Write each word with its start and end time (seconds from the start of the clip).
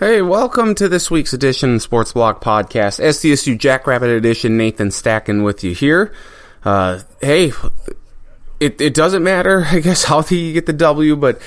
Hey, 0.00 0.22
welcome 0.22 0.74
to 0.76 0.88
this 0.88 1.10
week's 1.10 1.34
edition 1.34 1.74
of 1.74 1.82
Sports 1.82 2.14
Block 2.14 2.42
Podcast. 2.42 3.04
SDSU 3.04 3.58
Jackrabbit 3.58 4.08
Edition. 4.08 4.56
Nathan 4.56 4.88
Stacken 4.88 5.44
with 5.44 5.62
you 5.62 5.74
here. 5.74 6.10
Uh, 6.64 7.00
hey, 7.20 7.52
it, 8.60 8.80
it 8.80 8.94
doesn't 8.94 9.22
matter, 9.22 9.66
I 9.70 9.80
guess, 9.80 10.04
how 10.04 10.22
you 10.22 10.54
get 10.54 10.64
the 10.64 10.72
W, 10.72 11.16
but 11.16 11.42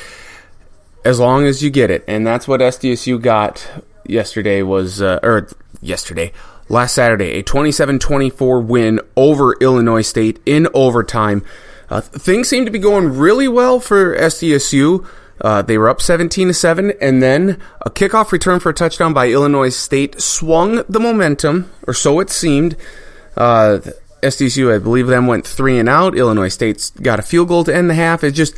as 1.04 1.20
long 1.20 1.46
as 1.46 1.63
you 1.63 1.71
get 1.71 1.89
it. 1.89 2.04
And 2.08 2.28
that's 2.28 2.47
what 2.47 2.62
SDSU 2.62 3.20
got 3.20 3.68
yesterday 4.05 4.62
was, 4.62 5.01
uh, 5.01 5.20
or 5.24 5.47
yesterday, 5.81 6.31
last 6.70 6.94
Saturday, 6.94 7.40
a 7.40 7.44
27-24 7.44 8.63
win 8.63 8.99
over 9.17 9.54
Illinois 9.62 10.04
State 10.04 10.40
in 10.46 10.67
overtime. 10.76 11.44
Uh, 11.90 12.01
things 12.01 12.49
seem 12.49 12.65
to 12.65 12.72
be 12.72 12.78
going 12.78 13.17
really 13.17 13.47
well 13.47 13.79
for 13.79 14.15
SDSU. 14.15 15.04
Uh, 15.42 15.62
they 15.62 15.78
were 15.78 15.90
up 15.90 16.02
17 16.02 16.48
to 16.48 16.54
7, 16.54 16.94
and 17.02 17.22
then 17.22 17.59
a 17.82 17.90
kickoff 17.90 18.32
return 18.32 18.59
for 18.59 18.70
a 18.70 18.73
touchdown 18.73 19.13
by 19.13 19.30
Illinois 19.30 19.70
State 19.70 20.22
swung 20.22 20.84
the 20.88 21.00
momentum, 21.00 21.72
or 21.88 21.94
so 21.94 22.20
it 22.20 22.30
seemed. 22.30 22.78
Uh, 23.36 23.80
SDSU, 24.24 24.74
I 24.74 24.80
believe, 24.80 25.08
them 25.08 25.27
went 25.27 25.46
three 25.46 25.77
and 25.77 25.90
out. 25.90 26.18
Illinois 26.18 26.48
State's 26.48 26.91
got 26.91 27.20
a 27.20 27.24
field 27.24 27.50
goal 27.50 27.64
to 27.66 27.76
end 27.76 27.90
the 27.90 27.94
half. 27.94 28.24
It's 28.24 28.38
just, 28.38 28.55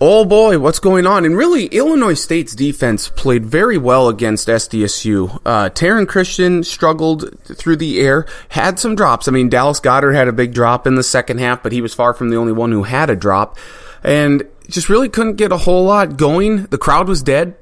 oh 0.00 0.24
boy, 0.24 0.58
what's 0.58 0.80
going 0.80 1.06
on? 1.06 1.24
And 1.24 1.36
really, 1.36 1.66
Illinois 1.66 2.14
State's 2.14 2.54
defense 2.54 3.08
played 3.08 3.46
very 3.46 3.78
well 3.78 4.08
against 4.08 4.48
SDSU. 4.48 5.40
Uh, 5.44 5.70
Taryn 5.70 6.08
Christian 6.08 6.64
struggled 6.64 7.38
through 7.44 7.76
the 7.76 8.00
air, 8.00 8.26
had 8.48 8.78
some 8.78 8.96
drops. 8.96 9.28
I 9.28 9.30
mean, 9.30 9.48
Dallas 9.48 9.80
Goedert 9.80 10.14
had 10.14 10.28
a 10.28 10.32
big 10.32 10.52
drop 10.52 10.86
in 10.86 10.96
the 10.96 11.02
second 11.02 11.38
half, 11.38 11.62
but 11.62 11.72
he 11.72 11.80
was 11.80 11.94
far 11.94 12.12
from 12.12 12.30
the 12.30 12.36
only 12.36 12.52
one 12.52 12.72
who 12.72 12.82
had 12.82 13.08
a 13.08 13.16
drop. 13.16 13.56
And 14.02 14.42
just 14.68 14.88
really 14.88 15.08
couldn't 15.08 15.36
get 15.36 15.52
a 15.52 15.58
whole 15.58 15.84
lot 15.84 16.16
going. 16.16 16.64
The 16.66 16.78
crowd 16.78 17.08
was 17.08 17.22
dead. 17.22 17.56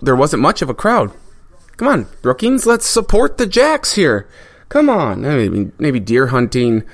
There 0.00 0.16
wasn't 0.16 0.42
much 0.42 0.62
of 0.62 0.70
a 0.70 0.74
crowd. 0.74 1.12
Come 1.76 1.88
on, 1.88 2.06
Brookings, 2.22 2.66
let's 2.66 2.86
support 2.86 3.38
the 3.38 3.46
Jacks 3.46 3.94
here. 3.94 4.28
Come 4.68 4.88
on. 4.88 5.24
I 5.24 5.36
mean, 5.36 5.72
maybe 5.78 6.00
deer 6.00 6.28
hunting 6.28 6.84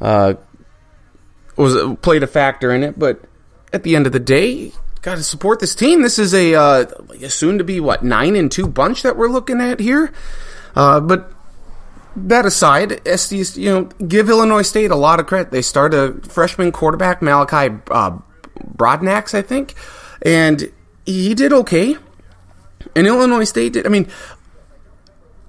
uh, 0.00 0.34
was 1.56 1.96
played 2.02 2.22
a 2.22 2.26
factor 2.26 2.72
in 2.72 2.82
it, 2.82 2.98
but 2.98 3.22
at 3.72 3.82
the 3.82 3.96
end 3.96 4.06
of 4.06 4.12
the 4.12 4.20
day, 4.20 4.72
got 5.02 5.16
to 5.16 5.22
support 5.22 5.60
this 5.60 5.74
team. 5.74 6.02
This 6.02 6.18
is 6.18 6.34
a 6.34 6.54
uh, 6.54 6.84
soon 7.28 7.58
to 7.58 7.64
be 7.64 7.80
what 7.80 8.02
nine 8.02 8.36
and 8.36 8.50
two 8.50 8.66
bunch 8.66 9.02
that 9.02 9.16
we're 9.16 9.28
looking 9.28 9.60
at 9.60 9.80
here. 9.80 10.12
Uh, 10.74 11.00
but 11.00 11.32
that 12.16 12.44
aside, 12.44 13.02
SD's 13.04 13.56
you 13.56 13.70
know 13.70 13.84
give 13.84 14.28
Illinois 14.28 14.62
State 14.62 14.90
a 14.90 14.96
lot 14.96 15.20
of 15.20 15.26
credit. 15.26 15.50
They 15.50 15.62
start 15.62 15.94
a 15.94 16.20
freshman 16.28 16.72
quarterback 16.72 17.22
Malachi 17.22 17.74
uh, 17.90 18.18
Broadnax, 18.76 19.34
I 19.34 19.42
think, 19.42 19.74
and 20.22 20.70
he 21.04 21.34
did 21.34 21.52
okay. 21.52 21.96
And 22.94 23.06
Illinois 23.06 23.44
State 23.44 23.74
did. 23.74 23.86
I 23.86 23.88
mean, 23.88 24.08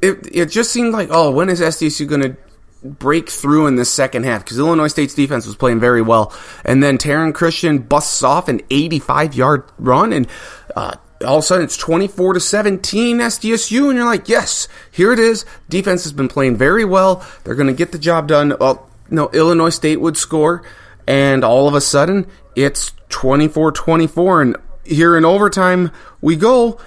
it 0.01 0.27
it 0.31 0.45
just 0.49 0.71
seemed 0.71 0.93
like 0.93 1.09
oh, 1.11 1.31
when 1.31 1.49
is 1.49 1.61
SDSU 1.61 2.07
going 2.07 2.21
to 2.21 2.37
break 2.83 3.29
through 3.29 3.67
in 3.67 3.75
the 3.75 3.85
second 3.85 4.23
half? 4.23 4.43
Because 4.43 4.59
Illinois 4.59 4.87
State's 4.87 5.13
defense 5.13 5.45
was 5.45 5.55
playing 5.55 5.79
very 5.79 6.01
well, 6.01 6.33
and 6.63 6.81
then 6.81 6.97
Taryn 6.97 7.33
Christian 7.33 7.79
busts 7.79 8.23
off 8.23 8.47
an 8.47 8.61
85 8.69 9.33
yard 9.35 9.63
run, 9.77 10.13
and 10.13 10.27
uh, 10.75 10.95
all 11.25 11.37
of 11.37 11.43
a 11.43 11.45
sudden 11.45 11.65
it's 11.65 11.77
24 11.77 12.33
to 12.33 12.39
17 12.39 13.19
SDSU, 13.19 13.89
and 13.89 13.97
you're 13.97 14.05
like, 14.05 14.29
yes, 14.29 14.67
here 14.91 15.11
it 15.11 15.19
is. 15.19 15.45
Defense 15.69 16.03
has 16.03 16.13
been 16.13 16.27
playing 16.27 16.57
very 16.57 16.85
well. 16.85 17.25
They're 17.43 17.55
going 17.55 17.67
to 17.67 17.73
get 17.73 17.91
the 17.91 17.99
job 17.99 18.27
done. 18.27 18.55
Well, 18.59 18.87
no, 19.09 19.29
Illinois 19.29 19.69
State 19.69 20.01
would 20.01 20.17
score, 20.17 20.63
and 21.07 21.43
all 21.43 21.67
of 21.67 21.73
a 21.73 21.81
sudden 21.81 22.27
it's 22.57 22.91
24 23.09 23.71
24, 23.71 24.41
and 24.41 24.57
here 24.83 25.15
in 25.15 25.23
overtime 25.23 25.91
we 26.21 26.35
go. 26.35 26.79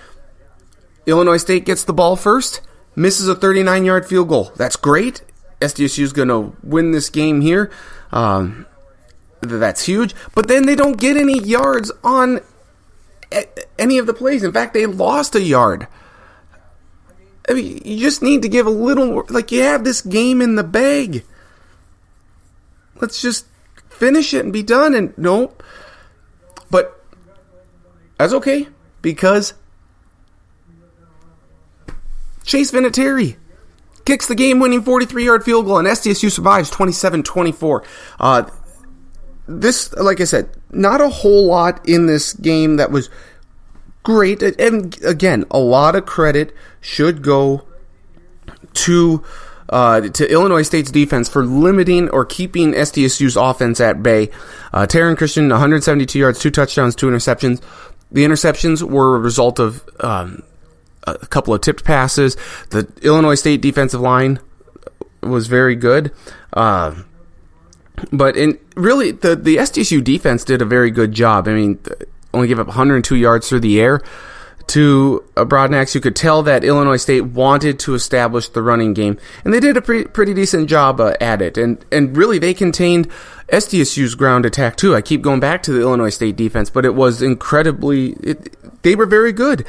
Illinois 1.07 1.37
State 1.37 1.65
gets 1.65 1.85
the 1.85 1.93
ball 1.93 2.17
first, 2.17 2.61
misses 2.97 3.29
a 3.29 3.37
39 3.37 3.85
yard 3.85 4.07
field 4.07 4.29
goal. 4.29 4.53
That's 4.57 4.75
great. 4.75 5.23
SDSU 5.61 6.03
is 6.03 6.13
going 6.13 6.29
to 6.29 6.57
win 6.63 6.91
this 6.91 7.09
game 7.09 7.41
here. 7.41 7.71
Um, 8.11 8.67
that's 9.41 9.85
huge. 9.85 10.15
But 10.35 10.49
then 10.49 10.67
they 10.67 10.75
don't 10.75 10.99
get 10.99 11.17
any 11.17 11.39
yards 11.39 11.93
on 12.03 12.41
any 13.79 13.99
of 13.99 14.07
the 14.07 14.15
plays. 14.15 14.43
In 14.43 14.53
fact, 14.53 14.75
they 14.75 14.87
lost 14.87 15.37
a 15.37 15.41
yard. 15.41 15.87
I 17.49 17.55
mean, 17.55 17.81
you 17.85 17.99
just 17.99 18.23
need 18.23 18.43
to 18.43 18.49
give 18.49 18.67
a 18.67 18.71
little. 18.71 19.25
Like, 19.29 19.53
you 19.53 19.63
have 19.63 19.85
this 19.85 20.03
game 20.03 20.43
in 20.43 20.57
the 20.57 20.65
bag. 20.65 21.25
Let's 23.01 23.23
just 23.23 23.47
finish 24.01 24.35
it 24.35 24.45
and 24.45 24.53
be 24.53 24.65
done. 24.65 24.95
And 24.95 25.17
nope. 25.17 25.63
But 26.71 27.05
that's 28.19 28.33
okay 28.33 28.67
because 29.03 29.55
Chase 32.45 32.73
Vinatieri 32.73 33.37
kicks 34.05 34.27
the 34.27 34.35
game 34.35 34.59
winning 34.59 34.83
43 34.83 35.25
yard 35.25 35.45
field 35.45 35.67
goal, 35.67 35.79
and 35.79 35.87
SDSU 35.87 36.33
survives 36.33 36.71
27 36.71 37.23
24. 37.23 37.85
Uh, 38.19 38.51
this, 39.47 39.93
like 39.95 40.21
I 40.21 40.25
said, 40.25 40.51
not 40.71 41.01
a 41.01 41.09
whole 41.09 41.47
lot 41.47 41.87
in 41.89 42.07
this 42.07 42.33
game 42.33 42.77
that 42.77 42.91
was 42.91 43.11
great. 44.03 44.43
And 44.43 44.97
again, 45.05 45.45
a 45.51 45.59
lot 45.59 45.97
of 45.97 46.07
credit 46.07 46.55
should 46.81 47.23
go 47.23 47.67
to 48.73 49.25
uh, 49.71 50.01
to 50.01 50.31
Illinois 50.31 50.63
State's 50.63 50.91
defense 50.91 51.29
for 51.29 51.45
limiting 51.45 52.09
or 52.11 52.25
keeping 52.25 52.73
SDSU's 52.73 53.37
offense 53.37 53.81
at 53.81 54.03
bay. 54.03 54.31
Uh, 54.73 54.87
Taryn 54.87 55.17
Christian, 55.17 55.49
172 55.49 56.19
yards, 56.19 56.39
two 56.39 56.51
touchdowns, 56.51 56.95
two 56.95 57.07
interceptions. 57.07 57.63
The 58.11 58.25
interceptions 58.25 58.83
were 58.83 59.17
a 59.17 59.21
result 59.21 59.59
of 59.59 59.89
um, 60.01 60.43
a 61.05 61.27
couple 61.27 61.55
of 61.55 61.61
tipped 61.61 61.85
passes. 61.85 62.37
The 62.71 62.91
Illinois 63.03 63.37
State 63.37 63.61
defensive 63.61 64.01
line 64.01 64.41
was 65.23 65.47
very 65.47 65.77
good. 65.77 66.13
Uh, 66.53 66.95
but 68.13 68.37
in 68.37 68.59
really, 68.77 69.13
the 69.13 69.37
the 69.37 69.57
SDSU 69.57 70.03
defense 70.03 70.43
did 70.45 70.63
a 70.63 70.65
very 70.65 70.91
good 70.91 71.13
job. 71.13 71.47
I 71.47 71.53
mean, 71.53 71.79
only 72.33 72.49
gave 72.49 72.59
up 72.59 72.67
102 72.67 73.15
yards 73.15 73.49
through 73.49 73.61
the 73.61 73.81
air 73.81 74.01
to 74.71 75.25
Broadnax. 75.37 75.95
You 75.95 76.01
could 76.01 76.17
tell 76.17 76.43
that 76.43 76.65
Illinois 76.65 76.97
State 76.97 77.23
wanted 77.23 77.79
to 77.81 77.95
establish 77.95 78.49
the 78.49 78.63
running 78.63 78.95
game, 78.95 79.19
and 79.45 79.53
they 79.53 79.61
did 79.61 79.77
a 79.77 79.83
pretty, 79.83 80.09
pretty 80.09 80.35
decent 80.35 80.69
job 80.69 81.01
uh, 81.01 81.15
at 81.21 81.43
it. 81.43 81.59
And 81.59 81.85
and 81.93 82.17
really, 82.17 82.39
they 82.39 82.55
contained 82.55 83.09
SDSU's 83.49 84.15
ground 84.15 84.47
attack 84.47 84.77
too. 84.77 84.95
I 84.95 85.03
keep 85.03 85.23
going 85.23 85.41
back 85.41 85.63
to 85.65 85.73
the 85.73 85.81
Illinois 85.81 86.11
State 86.11 86.37
defense, 86.37 86.71
but 86.71 86.85
it 86.85 86.95
was 86.95 87.23
incredibly. 87.23 88.11
It, 88.23 88.83
they 88.83 88.95
were 88.95 89.07
very 89.07 89.33
good. 89.33 89.67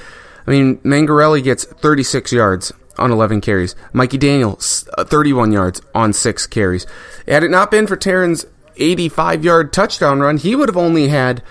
I 0.48 0.52
mean, 0.52 0.78
Mengarelli 0.80 1.44
gets 1.44 1.66
36 1.66 2.32
yards 2.32 2.72
on 2.98 3.12
11 3.12 3.42
carries. 3.42 3.76
Mikey 3.94 4.18
Daniel, 4.18 4.60
uh, 4.98 5.04
31 5.04 5.52
yards 5.52 5.82
on 5.94 6.14
6 6.14 6.48
carries. 6.48 6.86
Had 7.28 7.44
it 7.44 7.52
not 7.52 7.72
been 7.72 7.88
for 7.88 7.98
Taryn's 7.98 8.46
85 8.78 9.44
yard 9.44 9.74
touchdown 9.74 10.20
run, 10.20 10.38
he 10.38 10.56
would 10.56 10.70
have 10.70 10.78
only 10.78 11.10
had, 11.10 11.44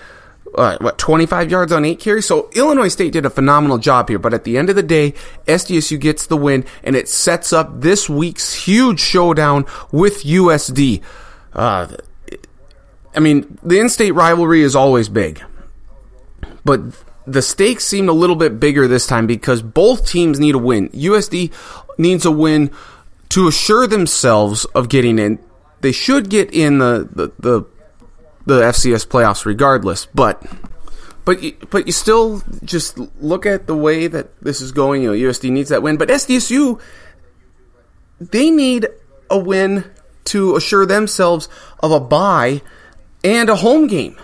uh, 0.55 0.77
what, 0.79 0.97
25 0.97 1.51
yards 1.51 1.71
on 1.71 1.85
8 1.85 1.99
carries? 1.99 2.25
So 2.25 2.49
Illinois 2.53 2.89
State 2.89 3.13
did 3.13 3.25
a 3.25 3.29
phenomenal 3.29 3.77
job 3.77 4.09
here, 4.09 4.19
but 4.19 4.33
at 4.33 4.43
the 4.43 4.57
end 4.57 4.69
of 4.69 4.75
the 4.75 4.83
day, 4.83 5.13
SDSU 5.45 5.99
gets 5.99 6.27
the 6.27 6.37
win, 6.37 6.65
and 6.83 6.95
it 6.95 7.07
sets 7.07 7.53
up 7.53 7.81
this 7.81 8.09
week's 8.09 8.53
huge 8.53 8.99
showdown 8.99 9.65
with 9.91 10.23
USD. 10.23 11.01
Uh, 11.53 11.95
I 13.15 13.19
mean, 13.19 13.57
the 13.63 13.79
in 13.79 13.89
state 13.89 14.11
rivalry 14.11 14.61
is 14.61 14.75
always 14.75 15.09
big, 15.09 15.43
but 16.63 16.81
the 17.27 17.41
stakes 17.41 17.85
seem 17.85 18.09
a 18.09 18.13
little 18.13 18.35
bit 18.35 18.59
bigger 18.59 18.87
this 18.87 19.07
time 19.07 19.27
because 19.27 19.61
both 19.61 20.07
teams 20.07 20.39
need 20.39 20.55
a 20.55 20.57
win. 20.57 20.89
USD 20.89 21.51
needs 21.97 22.25
a 22.25 22.31
win 22.31 22.71
to 23.29 23.47
assure 23.47 23.87
themselves 23.87 24.65
of 24.65 24.89
getting 24.89 25.19
in. 25.19 25.39
They 25.81 25.91
should 25.91 26.29
get 26.29 26.53
in 26.53 26.79
the 26.79 27.09
the 27.11 27.31
the, 27.39 27.65
the 28.45 28.61
FCS 28.61 29.07
playoffs 29.07 29.45
regardless, 29.45 30.05
but 30.07 30.43
but 31.25 31.39
but 31.69 31.85
you 31.85 31.93
still 31.93 32.41
just 32.63 32.97
look 33.21 33.45
at 33.45 33.67
the 33.67 33.75
way 33.75 34.07
that 34.07 34.39
this 34.41 34.61
is 34.61 34.71
going. 34.71 35.03
You 35.03 35.11
know, 35.11 35.29
USD 35.29 35.51
needs 35.51 35.69
that 35.69 35.83
win, 35.83 35.97
but 35.97 36.09
SDSU 36.09 36.79
they 38.19 38.51
need 38.51 38.87
a 39.29 39.39
win 39.39 39.85
to 40.25 40.55
assure 40.55 40.85
themselves 40.85 41.49
of 41.81 41.91
a 41.91 41.99
bye 41.99 42.61
and 43.23 43.49
a 43.49 43.55
home 43.55 43.87
game. 43.87 44.17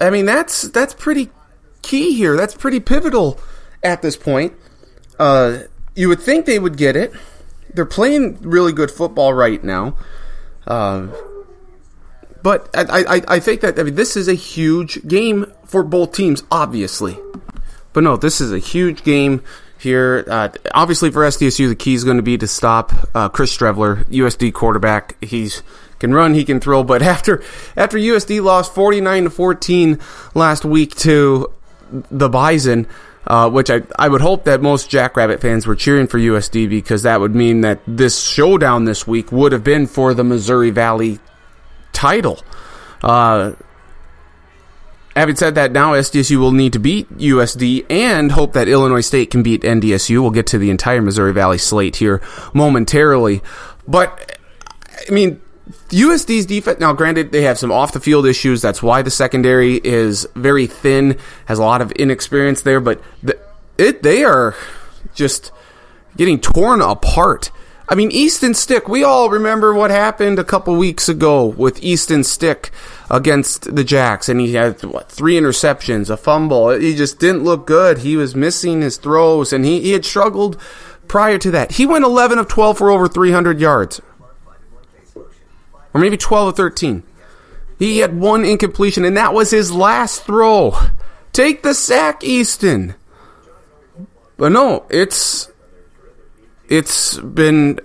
I 0.00 0.10
mean, 0.10 0.24
that's 0.24 0.62
that's 0.62 0.94
pretty 0.94 1.30
key 1.82 2.14
here. 2.14 2.36
That's 2.36 2.54
pretty 2.54 2.80
pivotal 2.80 3.38
at 3.82 4.02
this 4.02 4.16
point. 4.16 4.54
Uh, 5.18 5.60
you 5.94 6.08
would 6.08 6.20
think 6.20 6.46
they 6.46 6.58
would 6.58 6.76
get 6.76 6.96
it. 6.96 7.12
They're 7.74 7.84
playing 7.84 8.38
really 8.40 8.72
good 8.72 8.90
football 8.90 9.34
right 9.34 9.62
now. 9.62 9.96
Uh, 10.66 11.08
but 12.42 12.68
I, 12.74 13.16
I, 13.16 13.22
I 13.28 13.40
think 13.40 13.60
that 13.62 13.78
I 13.78 13.82
mean 13.82 13.94
this 13.94 14.16
is 14.16 14.28
a 14.28 14.34
huge 14.34 15.06
game 15.06 15.52
for 15.64 15.82
both 15.82 16.12
teams, 16.12 16.42
obviously. 16.50 17.18
But 17.92 18.04
no, 18.04 18.16
this 18.16 18.40
is 18.40 18.52
a 18.52 18.58
huge 18.58 19.02
game 19.02 19.42
here. 19.78 20.24
Uh, 20.28 20.48
obviously, 20.72 21.10
for 21.10 21.22
SDSU, 21.22 21.68
the 21.68 21.74
key 21.74 21.94
is 21.94 22.04
going 22.04 22.18
to 22.18 22.22
be 22.22 22.38
to 22.38 22.46
stop 22.46 22.92
uh, 23.14 23.28
Chris 23.28 23.56
Streveler, 23.56 24.04
USD 24.04 24.52
quarterback. 24.52 25.22
He's 25.22 25.62
can 25.98 26.14
run, 26.14 26.34
he 26.34 26.44
can 26.44 26.60
throw. 26.60 26.82
But 26.84 27.02
after 27.16 27.42
after 27.76 27.98
USD 27.98 28.42
lost 28.42 28.74
forty 28.74 29.00
nine 29.00 29.24
to 29.24 29.30
fourteen 29.30 29.98
last 30.34 30.64
week 30.64 30.94
to 30.96 31.52
the 32.10 32.28
Bison. 32.28 32.86
uh, 33.26 33.50
which 33.50 33.70
I, 33.70 33.82
I 33.98 34.08
would 34.08 34.22
hope 34.22 34.44
that 34.44 34.62
most 34.62 34.90
Jackrabbit 34.90 35.40
fans 35.40 35.66
were 35.66 35.76
cheering 35.76 36.06
for 36.06 36.18
USD 36.18 36.68
because 36.68 37.02
that 37.02 37.20
would 37.20 37.34
mean 37.34 37.60
that 37.60 37.80
this 37.86 38.20
showdown 38.20 38.84
this 38.84 39.06
week 39.06 39.30
would 39.30 39.52
have 39.52 39.62
been 39.62 39.86
for 39.86 40.14
the 40.14 40.24
Missouri 40.24 40.70
Valley 40.70 41.18
title. 41.92 42.40
Uh, 43.02 43.52
having 45.16 45.36
said 45.36 45.54
that, 45.54 45.72
now 45.72 45.92
SDSU 45.92 46.38
will 46.38 46.52
need 46.52 46.72
to 46.72 46.78
beat 46.78 47.08
USD 47.18 47.86
and 47.90 48.32
hope 48.32 48.52
that 48.52 48.68
Illinois 48.68 49.00
State 49.00 49.30
can 49.30 49.42
beat 49.42 49.62
NDSU. 49.62 50.20
We'll 50.20 50.30
get 50.30 50.46
to 50.48 50.58
the 50.58 50.70
entire 50.70 51.02
Missouri 51.02 51.32
Valley 51.32 51.58
slate 51.58 51.96
here 51.96 52.22
momentarily. 52.54 53.42
But, 53.86 54.38
I 55.08 55.12
mean, 55.12 55.40
USD's 55.90 56.46
defense, 56.46 56.78
now 56.80 56.92
granted, 56.92 57.32
they 57.32 57.42
have 57.42 57.58
some 57.58 57.72
off 57.72 57.92
the 57.92 58.00
field 58.00 58.26
issues. 58.26 58.62
That's 58.62 58.82
why 58.82 59.02
the 59.02 59.10
secondary 59.10 59.76
is 59.76 60.26
very 60.34 60.66
thin, 60.66 61.18
has 61.46 61.58
a 61.58 61.62
lot 61.62 61.80
of 61.80 61.92
inexperience 61.92 62.62
there, 62.62 62.80
but 62.80 63.02
the, 63.22 63.38
it, 63.76 64.02
they 64.02 64.24
are 64.24 64.54
just 65.14 65.52
getting 66.16 66.40
torn 66.40 66.80
apart. 66.80 67.50
I 67.90 67.96
mean, 67.96 68.12
Easton 68.12 68.54
Stick, 68.54 68.88
we 68.88 69.02
all 69.02 69.28
remember 69.28 69.74
what 69.74 69.90
happened 69.90 70.38
a 70.38 70.44
couple 70.44 70.76
weeks 70.76 71.08
ago 71.08 71.44
with 71.44 71.82
Easton 71.82 72.22
Stick 72.22 72.70
against 73.10 73.74
the 73.74 73.82
Jacks, 73.82 74.28
and 74.28 74.40
he 74.40 74.54
had, 74.54 74.82
what, 74.84 75.10
three 75.10 75.34
interceptions, 75.34 76.08
a 76.08 76.16
fumble. 76.16 76.70
He 76.70 76.94
just 76.94 77.18
didn't 77.18 77.42
look 77.42 77.66
good. 77.66 77.98
He 77.98 78.16
was 78.16 78.36
missing 78.36 78.80
his 78.80 78.96
throws, 78.96 79.52
and 79.52 79.64
he, 79.64 79.80
he 79.80 79.90
had 79.90 80.04
struggled 80.04 80.56
prior 81.08 81.36
to 81.38 81.50
that. 81.50 81.72
He 81.72 81.84
went 81.84 82.04
11 82.04 82.38
of 82.38 82.46
12 82.46 82.78
for 82.78 82.90
over 82.90 83.08
300 83.08 83.60
yards 83.60 84.00
or 85.92 86.00
maybe 86.00 86.16
12 86.16 86.48
or 86.48 86.52
13. 86.52 87.02
He 87.78 87.98
had 87.98 88.18
one 88.18 88.44
incompletion, 88.44 89.04
and 89.04 89.16
that 89.16 89.32
was 89.32 89.50
his 89.50 89.72
last 89.72 90.24
throw. 90.24 90.76
Take 91.32 91.62
the 91.62 91.74
sack, 91.74 92.22
Easton. 92.22 92.94
But 94.36 94.52
no, 94.52 94.86
it's 94.90 95.49
it's 96.70 97.18
been 97.18 97.78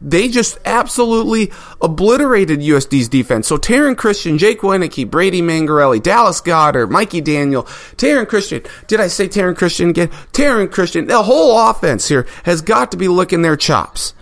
they 0.00 0.28
just 0.28 0.58
absolutely 0.64 1.52
obliterated 1.82 2.60
USD's 2.60 3.08
defense. 3.08 3.46
So 3.48 3.58
Taryn 3.58 3.96
Christian, 3.96 4.38
Jake 4.38 4.60
Wieneke, 4.60 5.10
Brady 5.10 5.42
Mengarelli, 5.42 6.02
Dallas 6.02 6.40
Goedert, 6.40 6.90
Mikey 6.90 7.20
Daniel, 7.20 7.64
Taryn 7.96 8.26
Christian. 8.26 8.62
Did 8.86 9.00
I 9.00 9.08
say 9.08 9.28
Taryn 9.28 9.56
Christian 9.56 9.90
again? 9.90 10.08
Taryn 10.32 10.70
Christian. 10.70 11.06
The 11.06 11.24
whole 11.24 11.68
offense 11.68 12.08
here 12.08 12.26
has 12.44 12.62
got 12.62 12.90
to 12.92 12.96
be 12.96 13.08
licking 13.08 13.42
their 13.42 13.56
chops 13.56 14.14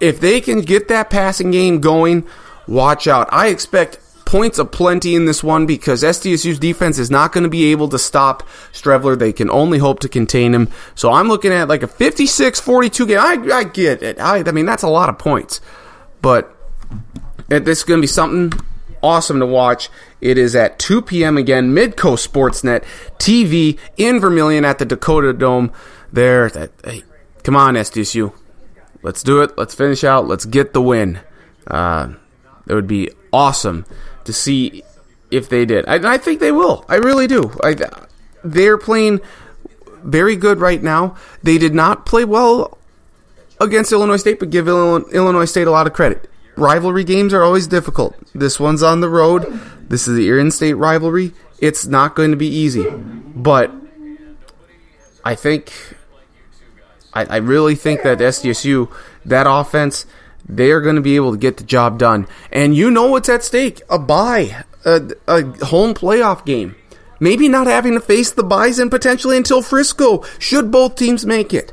if 0.00 0.20
they 0.20 0.40
can 0.40 0.60
get 0.60 0.88
that 0.88 1.10
passing 1.10 1.50
game 1.50 1.80
going, 1.80 2.26
watch 2.66 3.06
out. 3.06 3.28
I 3.32 3.48
expect 3.48 3.98
points 4.28 4.58
aplenty 4.58 5.14
in 5.14 5.24
this 5.24 5.42
one 5.42 5.64
because 5.64 6.02
SDSU's 6.02 6.58
defense 6.58 6.98
is 6.98 7.10
not 7.10 7.32
going 7.32 7.44
to 7.44 7.48
be 7.48 7.72
able 7.72 7.88
to 7.88 7.98
stop 7.98 8.42
Streveler. 8.74 9.18
They 9.18 9.32
can 9.32 9.48
only 9.48 9.78
hope 9.78 10.00
to 10.00 10.08
contain 10.08 10.54
him. 10.54 10.68
So 10.94 11.10
I'm 11.10 11.28
looking 11.28 11.50
at 11.50 11.66
like 11.66 11.82
a 11.82 11.88
56-42 11.88 13.08
game. 13.08 13.18
I, 13.18 13.56
I 13.56 13.64
get 13.64 14.02
it. 14.02 14.20
I, 14.20 14.40
I 14.46 14.52
mean, 14.52 14.66
that's 14.66 14.82
a 14.82 14.88
lot 14.88 15.08
of 15.08 15.18
points. 15.18 15.62
But 16.20 16.54
this 17.48 17.78
is 17.78 17.84
going 17.84 18.00
to 18.00 18.02
be 18.02 18.06
something 18.06 18.52
awesome 19.02 19.40
to 19.40 19.46
watch. 19.46 19.88
It 20.20 20.36
is 20.36 20.54
at 20.54 20.78
2 20.78 21.00
p.m. 21.00 21.38
again, 21.38 21.72
Midco 21.72 22.18
Sportsnet 22.18 22.84
TV 23.16 23.78
in 23.96 24.20
Vermillion 24.20 24.66
at 24.66 24.78
the 24.78 24.84
Dakota 24.84 25.32
Dome. 25.32 25.72
There, 26.12 26.50
that, 26.50 26.70
hey, 26.84 27.02
come 27.44 27.56
on, 27.56 27.76
SDSU. 27.76 28.34
Let's 29.02 29.22
do 29.22 29.40
it. 29.40 29.56
Let's 29.56 29.74
finish 29.74 30.04
out. 30.04 30.28
Let's 30.28 30.44
get 30.44 30.74
the 30.74 30.82
win. 30.82 31.20
Uh, 31.66 32.12
it 32.66 32.74
would 32.74 32.86
be 32.86 33.08
awesome 33.32 33.86
to 34.28 34.32
see 34.34 34.82
if 35.30 35.48
they 35.48 35.64
did. 35.64 35.86
I, 35.88 35.94
I 36.16 36.18
think 36.18 36.38
they 36.38 36.52
will. 36.52 36.84
I 36.86 36.96
really 36.96 37.26
do. 37.26 37.50
I, 37.64 37.74
they're 38.44 38.76
playing 38.76 39.22
very 40.04 40.36
good 40.36 40.60
right 40.60 40.82
now. 40.82 41.16
They 41.42 41.56
did 41.56 41.74
not 41.74 42.04
play 42.04 42.26
well 42.26 42.76
against 43.58 43.90
Illinois 43.90 44.18
State, 44.18 44.38
but 44.38 44.50
give 44.50 44.68
Illinois 44.68 45.46
State 45.46 45.66
a 45.66 45.70
lot 45.70 45.86
of 45.86 45.94
credit. 45.94 46.28
Rivalry 46.56 47.04
games 47.04 47.32
are 47.32 47.42
always 47.42 47.66
difficult. 47.66 48.16
This 48.34 48.60
one's 48.60 48.82
on 48.82 49.00
the 49.00 49.08
road. 49.08 49.44
This 49.88 50.06
is 50.06 50.14
the 50.14 50.28
in-state 50.38 50.74
rivalry. 50.74 51.32
It's 51.58 51.86
not 51.86 52.14
going 52.14 52.30
to 52.30 52.36
be 52.36 52.48
easy, 52.48 52.84
but 52.90 53.72
I 55.24 55.36
think 55.36 55.72
I, 57.14 57.24
I 57.24 57.36
really 57.38 57.76
think 57.76 58.02
that 58.02 58.18
SDSU, 58.18 58.92
that 59.24 59.46
offense, 59.48 60.04
they 60.48 60.70
are 60.70 60.80
going 60.80 60.96
to 60.96 61.02
be 61.02 61.16
able 61.16 61.32
to 61.32 61.38
get 61.38 61.56
the 61.56 61.64
job 61.64 61.98
done. 61.98 62.26
And 62.50 62.76
you 62.76 62.90
know 62.90 63.06
what's 63.06 63.28
at 63.28 63.44
stake? 63.44 63.82
A 63.90 63.98
bye, 63.98 64.64
a, 64.84 65.10
a 65.26 65.42
home 65.66 65.94
playoff 65.94 66.44
game. 66.44 66.74
Maybe 67.20 67.48
not 67.48 67.66
having 67.66 67.94
to 67.94 68.00
face 68.00 68.30
the 68.30 68.44
Bison 68.44 68.90
potentially 68.90 69.36
until 69.36 69.60
Frisco, 69.60 70.22
should 70.38 70.70
both 70.70 70.94
teams 70.96 71.26
make 71.26 71.52
it. 71.52 71.72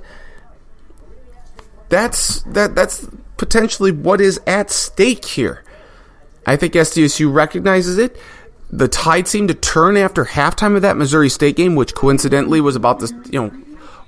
That's 1.90 2.42
that 2.44 2.74
that's 2.74 3.08
potentially 3.38 3.92
what 3.92 4.20
is 4.20 4.40
at 4.48 4.72
stake 4.72 5.24
here. 5.24 5.64
I 6.46 6.56
think 6.56 6.74
SDSU 6.74 7.32
recognizes 7.32 7.98
it. 7.98 8.18
The 8.72 8.88
tide 8.88 9.28
seemed 9.28 9.50
to 9.50 9.54
turn 9.54 9.98
after 9.98 10.26
halftime 10.26 10.76
of 10.76 10.82
that 10.82 10.98
Missouri 10.98 11.30
State 11.30 11.56
game, 11.56 11.76
which 11.76 11.94
coincidentally 11.94 12.60
was 12.60 12.76
about 12.76 13.00
this, 13.00 13.14
you 13.30 13.40
know, 13.40 13.52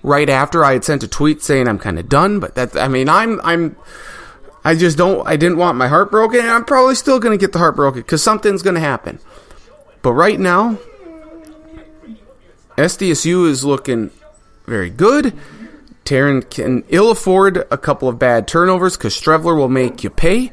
right 0.03 0.29
after 0.29 0.63
I 0.63 0.73
had 0.73 0.83
sent 0.83 1.03
a 1.03 1.07
tweet 1.07 1.41
saying 1.41 1.67
I'm 1.67 1.79
kind 1.79 1.99
of 1.99 2.09
done. 2.09 2.39
But 2.39 2.55
that, 2.55 2.75
I 2.75 2.87
mean, 2.87 3.09
I'm, 3.09 3.39
I'm, 3.43 3.75
I 4.67 4.75
just 4.75 4.97
don't, 4.97 5.25
I 5.25 5.37
didn't 5.37 5.59
want 5.59 5.77
my 5.77 5.87
heart 5.87 6.11
broken, 6.11 6.41
and 6.41 6.49
I'm 6.49 6.65
probably 6.65 6.95
still 6.95 7.21
going 7.21 7.31
to 7.31 7.41
get 7.41 7.53
the 7.53 7.57
heart 7.57 7.77
broken 7.77 8.01
because 8.01 8.21
something's 8.21 8.61
going 8.61 8.73
to 8.73 8.81
happen. 8.81 9.19
But 10.01 10.11
right 10.11 10.37
now, 10.37 10.77
SDSU 12.77 13.47
is 13.47 13.63
looking 13.63 14.11
very 14.65 14.89
good. 14.89 15.33
Taryn 16.03 16.49
can 16.49 16.83
ill 16.89 17.11
afford 17.11 17.65
a 17.71 17.77
couple 17.77 18.09
of 18.09 18.19
bad 18.19 18.45
turnovers 18.45 18.97
because 18.97 19.13
Streveler 19.13 19.55
will 19.55 19.69
make 19.69 20.03
you 20.03 20.09
pay. 20.09 20.51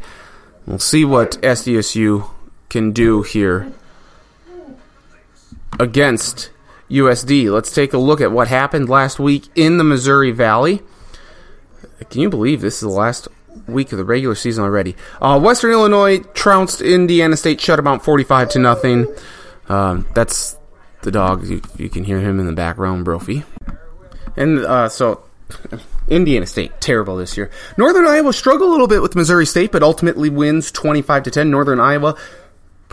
We'll 0.65 0.79
see 0.79 1.05
what 1.05 1.33
SDSU 1.43 2.31
can 2.69 2.93
do 2.93 3.23
here 3.23 3.73
against 5.81 6.51
USD. 6.89 7.53
Let's 7.53 7.75
take 7.75 7.93
a 7.93 7.99
look 7.99 8.21
at 8.21 8.31
what 8.31 8.47
happened 8.47 8.89
last 8.89 9.19
week 9.19 9.49
in 9.57 9.79
the 9.79 9.85
Missouri 9.85 10.31
Valley. 10.31 10.83
Can 12.11 12.21
you 12.21 12.31
believe 12.31 12.61
this 12.61 12.75
is 12.75 12.81
the 12.83 12.89
last 12.91 13.27
week 13.67 13.93
of 13.93 13.99
the 13.99 14.05
regular 14.05 14.35
season 14.35 14.65
already? 14.65 14.97
Uh, 15.21 15.39
Western 15.41 15.73
Illinois 15.73 16.19
trounced 16.35 16.81
Indiana 16.81 17.37
State, 17.37 17.61
shut 17.61 17.77
them 17.77 17.87
out 17.87 18.05
45 18.05 18.51
to 18.51 18.59
nothing. 18.59 19.07
Um, 19.69 20.07
that's 20.15 20.57
the 21.03 21.11
dog. 21.11 21.47
You, 21.47 21.63
you, 21.77 21.89
can 21.89 22.05
hear 22.05 22.21
him 22.21 22.41
in 22.41 22.47
the 22.47 22.53
background, 22.53 23.05
Brophy. 23.05 23.45
And 24.37 24.59
uh, 24.61 24.89
so, 24.89 25.25
Indiana 26.09 26.47
State 26.47 26.81
terrible 26.81 27.17
this 27.17 27.37
year. 27.37 27.51
Northern 27.77 28.07
Iowa 28.07 28.33
struggled 28.33 28.69
a 28.69 28.73
little 28.73 28.89
bit 28.89 29.03
with 29.03 29.15
Missouri 29.15 29.47
State, 29.47 29.73
but 29.73 29.83
ultimately 29.83 30.29
wins 30.29 30.71
25 30.71 31.25
to 31.25 31.31
10. 31.31 31.51
Northern 31.51 31.81
Iowa 31.81 32.17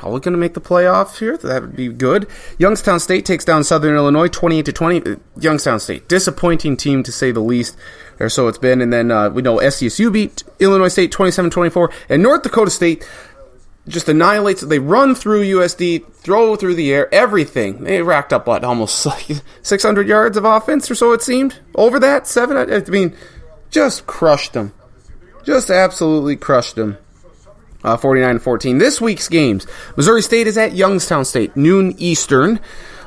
probably 0.02 0.20
going 0.20 0.34
to 0.34 0.40
make 0.40 0.56
the 0.56 0.62
playoffs 0.62 1.20
here. 1.20 1.38
That 1.38 1.62
would 1.62 1.76
be 1.76 1.88
good. 1.88 2.28
Youngstown 2.58 3.00
State 3.00 3.24
takes 3.24 3.46
down 3.46 3.64
Southern 3.64 3.96
Illinois 3.96 4.30
28 4.30 4.66
to 4.66 4.74
20. 4.74 5.16
Youngstown 5.40 5.80
State, 5.80 6.10
disappointing 6.10 6.76
team 6.76 7.04
to 7.04 7.12
say 7.12 7.32
the 7.32 7.40
least. 7.40 7.78
Or 8.20 8.28
so 8.28 8.48
it's 8.48 8.58
been. 8.58 8.82
And 8.82 8.92
then 8.92 9.12
uh, 9.12 9.30
we 9.30 9.44
know 9.44 9.58
SDSU 9.58 10.12
beat 10.12 10.44
Illinois 10.58 10.88
State 10.88 11.12
27-24, 11.12 11.94
and 12.10 12.24
North 12.24 12.42
Dakota 12.42 12.72
State 12.72 13.08
just 13.88 14.10
annihilates. 14.10 14.62
They 14.62 14.80
run 14.80 15.14
through 15.14 15.44
USD, 15.44 16.12
throw 16.14 16.56
through 16.56 16.74
the 16.74 16.92
air, 16.92 17.14
everything. 17.14 17.84
They 17.84 18.02
racked 18.02 18.34
up 18.34 18.48
what 18.48 18.64
almost 18.64 19.06
like 19.06 19.28
600 19.62 20.08
yards 20.08 20.36
of 20.36 20.46
offense 20.46 20.90
or 20.90 20.96
so 20.96 21.12
it 21.12 21.22
seemed. 21.22 21.60
Over 21.76 22.00
that 22.00 22.26
seven. 22.26 22.58
I 22.58 22.80
mean, 22.90 23.16
just 23.70 24.08
crushed 24.08 24.54
them. 24.54 24.74
Just 25.44 25.70
absolutely 25.70 26.38
crushed 26.38 26.76
them 26.76 26.98
uh, 27.84 27.98
49 27.98 28.40
14. 28.40 28.78
This 28.78 29.02
week's 29.02 29.28
games 29.28 29.66
Missouri 29.96 30.22
State 30.22 30.48
is 30.48 30.58
at 30.58 30.74
Youngstown 30.74 31.26
State, 31.26 31.56
noon 31.56 31.96
Eastern 31.98 32.60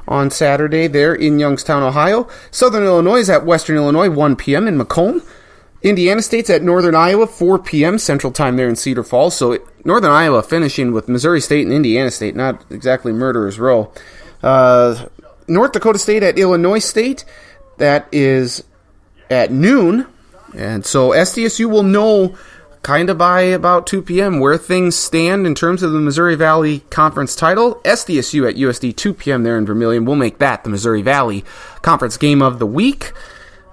on 0.07 0.31
Saturday 0.31 0.87
there 0.87 1.15
in 1.15 1.39
Youngstown, 1.39 1.83
Ohio. 1.83 2.29
Southern 2.51 2.85
Illinois 2.85 3.19
is 3.19 3.31
at 3.31 3.47
Western 3.47 3.77
Illinois, 3.77 4.11
1 4.11 4.37
p.m. 4.37 4.69
in 4.69 4.77
Macomb. 4.77 5.23
Indiana 5.83 6.23
State's 6.23 6.49
at 6.49 6.63
Northern 6.63 6.95
Iowa, 6.95 7.27
4 7.27 7.59
p.m. 7.59 7.99
Central 7.99 8.33
Time 8.33 8.57
there 8.57 8.69
in 8.69 8.77
Cedar 8.77 9.05
Falls. 9.05 9.37
So 9.37 9.59
Northern 9.85 10.11
Iowa 10.11 10.43
finishing 10.43 10.93
with 10.93 11.09
Missouri 11.09 11.43
State 11.43 11.67
and 11.67 11.75
Indiana 11.75 12.11
State, 12.11 12.35
not 12.35 12.65
exactly 12.71 13.13
murderer's 13.13 13.59
row. 13.59 13.93
Uh, 14.43 15.07
North 15.47 15.73
Dakota 15.73 15.99
State 15.99 16.23
at 16.23 16.39
Illinois 16.39 16.79
State, 16.79 17.27
that 17.77 18.09
is 18.13 18.65
at 19.31 19.51
noon. 19.53 20.07
And 20.57 20.87
so 20.87 21.11
SDSU 21.11 21.69
will 21.69 21.83
know 21.83 22.37
kind 22.85 23.11
of 23.11 23.19
by 23.19 23.41
about 23.41 23.87
2 23.87 24.03
p.m. 24.03 24.39
where 24.39 24.57
things 24.57 24.95
stand 24.95 25.47
in 25.47 25.55
terms 25.55 25.83
of 25.83 25.93
the 25.93 25.99
Missouri 25.99 26.37
Valley 26.37 26.81
Conference 26.91 27.35
title. 27.35 27.77
SDSU 27.77 28.49
at 28.49 28.57
USD 28.57 28.95
2 28.95 29.15
p.m. 29.15 29.43
there 29.43 29.59
in 29.59 29.67
Vermillion. 29.67 30.05
We'll 30.05 30.17
make 30.17 30.39
that 30.39 30.63
the 30.63 30.71
Missouri 30.71 31.03
Valley 31.03 31.45
Conference 31.83 32.17
game 32.17 32.43
of 32.43 32.61
the 32.61 32.67
week. 32.67 33.13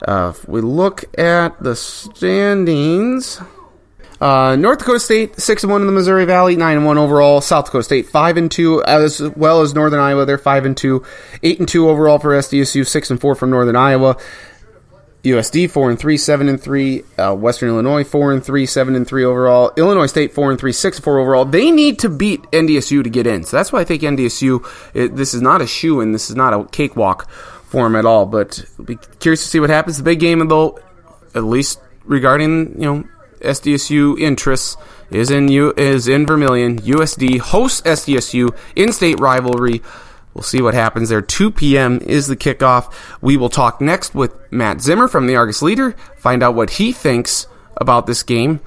Uh, 0.08 0.34
if 0.34 0.48
we 0.48 0.62
look 0.62 1.04
at 1.20 1.62
the 1.62 1.76
standings. 1.76 3.40
Uh, 4.22 4.56
North 4.56 4.80
Dakota 4.80 5.00
State 5.00 5.40
six 5.40 5.64
and 5.64 5.72
one 5.72 5.82
in 5.82 5.88
the 5.88 5.94
Missouri 5.94 6.26
Valley, 6.26 6.56
nine 6.56 6.78
and 6.78 6.86
one 6.86 7.00
overall. 7.00 7.42
South 7.42 7.66
Dakota 7.66 7.84
State 7.84 8.08
five 8.08 8.38
and 8.38 8.52
two, 8.52 8.84
as 8.84 9.20
well 9.36 9.62
as 9.62 9.74
Northern 9.74 10.00
Iowa. 10.00 10.26
They're 10.26 10.38
five 10.38 10.64
and 10.64 10.78
two, 10.78 11.04
eight 11.42 11.58
and 11.58 11.68
two 11.68 11.90
overall 11.90 12.20
for 12.20 12.30
SDSU, 12.30 12.86
six 12.88 13.10
and 13.10 13.20
four 13.20 13.34
from 13.34 13.50
Northern 13.50 13.76
Iowa. 13.76 14.18
USD 15.24 15.70
four 15.70 15.90
and 15.90 16.00
three, 16.00 16.18
seven 16.18 16.50
and 16.50 16.62
three. 16.62 17.04
Uh, 17.18 17.36
Western 17.36 17.70
Illinois 17.70 18.04
four 18.04 18.34
and 18.34 18.44
three, 18.44 18.66
seven 18.66 18.96
and 18.96 19.08
three 19.08 19.24
overall. 19.24 19.72
Illinois 19.78 20.08
State 20.08 20.34
four 20.34 20.50
and 20.50 20.60
three, 20.60 20.72
six 20.72 20.98
and 20.98 21.04
four 21.04 21.20
overall. 21.20 21.46
They 21.46 21.70
need 21.70 22.00
to 22.00 22.10
beat 22.10 22.42
NDSU 22.52 23.04
to 23.04 23.10
get 23.10 23.28
in. 23.28 23.44
So 23.44 23.58
that's 23.58 23.72
why 23.72 23.82
I 23.82 23.84
think 23.84 24.02
NDSU. 24.02 24.66
It, 24.96 25.16
this 25.16 25.34
is 25.34 25.42
not 25.42 25.62
a 25.62 25.68
shoe 25.68 26.02
and 26.02 26.14
This 26.14 26.30
is 26.30 26.36
not 26.36 26.54
a 26.54 26.66
cakewalk 26.66 27.30
for 27.30 27.84
them 27.84 27.96
at 27.96 28.06
all. 28.06 28.26
But 28.26 28.66
be 28.84 28.98
curious 29.20 29.44
to 29.44 29.48
see 29.48 29.60
what 29.60 29.70
happens. 29.70 29.98
The 29.98 30.04
big 30.04 30.20
game 30.20 30.48
though, 30.48 30.80
at 31.36 31.44
least 31.44 31.80
regarding 32.04 32.82
you 32.82 32.86
know 32.86 33.04
SDSU 33.42 34.20
interests 34.20 34.76
is 35.12 35.30
in 35.30 35.50
U 35.50 35.74
is 35.78 36.08
in 36.08 36.26
Vermillion. 36.26 36.80
USD 36.80 37.40
hosts 37.40 37.82
SDSU 37.82 38.56
in-state 38.76 39.20
rivalry. 39.20 39.82
We'll 40.34 40.44
see 40.44 40.62
what 40.62 40.74
happens 40.74 41.10
there. 41.10 41.22
2 41.22 41.52
p.m. 41.52 42.00
is 42.00 42.28
the 42.28 42.38
kickoff. 42.38 42.94
We 43.22 43.38
will 43.38 43.50
talk 43.50 43.82
next 43.82 44.16
with 44.16 44.34
Matt 44.52 44.82
Zimmer 44.82 45.08
from 45.08 45.28
the 45.28 45.36
Argus 45.36 45.62
Leader, 45.62 45.92
find 46.18 46.42
out 46.42 46.56
what 46.56 46.72
he 46.72 46.94
thinks 46.94 47.48
about 47.78 48.08
this 48.08 48.24
game 48.24 48.62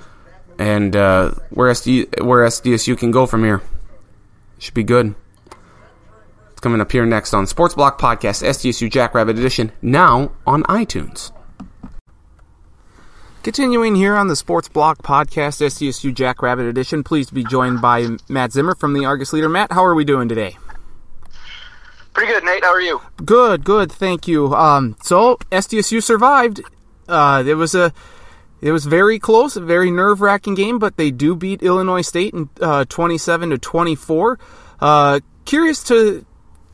and 0.59 0.94
uh, 0.94 1.33
where, 1.50 1.71
SD, 1.71 2.23
where 2.23 2.47
SDSU 2.47 2.99
can 2.99 3.11
go 3.11 3.26
from 3.26 3.44
here. 3.44 3.62
Should 4.59 4.75
be 4.75 4.85
good. 4.85 5.14
It's 6.52 6.61
coming 6.61 6.80
up 6.80 6.92
here 6.92 7.06
next 7.06 7.35
on 7.35 7.47
Sports 7.47 7.75
Block 7.75 7.99
Podcast, 7.99 8.47
SDSU 8.47 8.90
Jackrabbit 8.90 9.38
Edition, 9.38 9.73
now 9.83 10.33
on 10.47 10.62
iTunes. 10.64 11.33
Continuing 13.42 13.94
here 13.94 14.14
on 14.14 14.28
the 14.28 14.37
Sports 14.37 14.68
Block 14.68 15.02
Podcast, 15.02 15.61
SDSU 15.61 16.14
Jackrabbit 16.14 16.64
Edition, 16.64 17.04
pleased 17.04 17.28
to 17.28 17.35
be 17.35 17.44
joined 17.44 17.83
by 17.83 18.09
Matt 18.28 18.52
Zimmer 18.52 18.75
from 18.75 18.94
the 18.94 19.04
Argus 19.04 19.33
Leader. 19.35 19.50
Matt, 19.50 19.73
how 19.73 19.85
are 19.85 19.94
we 19.94 20.04
doing 20.04 20.28
today? 20.28 20.56
Pretty 22.14 22.33
good, 22.33 22.44
Nate. 22.44 22.62
How 22.62 22.71
are 22.71 22.80
you? 22.80 23.00
Good, 23.25 23.64
good. 23.64 23.90
Thank 23.90 24.28
you. 24.28 24.54
Um, 24.54 24.97
so 25.02 25.37
SDSU 25.50 26.02
survived. 26.02 26.62
Uh, 27.09 27.42
it 27.47 27.54
was 27.54 27.75
a, 27.75 27.92
it 28.61 28.71
was 28.71 28.87
very 28.87 29.18
close, 29.18 29.56
a 29.56 29.61
very 29.61 29.90
nerve 29.90 30.21
wracking 30.21 30.54
game, 30.54 30.78
but 30.78 30.97
they 30.97 31.11
do 31.11 31.35
beat 31.35 31.62
Illinois 31.62 32.02
State 32.02 32.33
in 32.33 32.49
uh, 32.61 32.85
twenty-seven 32.88 33.50
to 33.50 33.59
twenty-four. 33.59 34.38
Uh, 34.80 35.21
curious 35.44 35.83
to 35.85 36.25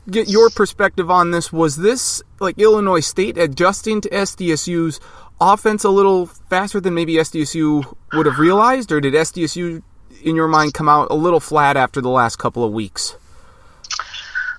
get 0.09 0.29
your 0.29 0.49
perspective 0.51 1.09
on 1.09 1.31
this. 1.31 1.51
Was 1.51 1.75
this 1.75 2.21
like 2.39 2.59
Illinois 2.59 2.99
State 2.99 3.37
adjusting 3.37 3.99
to 4.01 4.09
SDSU's 4.09 4.99
offense 5.41 5.83
a 5.83 5.89
little 5.89 6.27
faster 6.27 6.79
than 6.79 6.93
maybe 6.93 7.15
SDSU 7.15 7.95
would 8.13 8.27
have 8.27 8.37
realized, 8.37 8.91
or 8.91 9.01
did 9.01 9.15
SDSU, 9.15 9.81
in 10.23 10.35
your 10.35 10.47
mind, 10.47 10.75
come 10.75 10.87
out 10.87 11.07
a 11.09 11.15
little 11.15 11.39
flat 11.39 11.75
after 11.77 11.99
the 11.99 12.09
last 12.09 12.37
couple 12.37 12.63
of 12.63 12.71
weeks? 12.71 13.17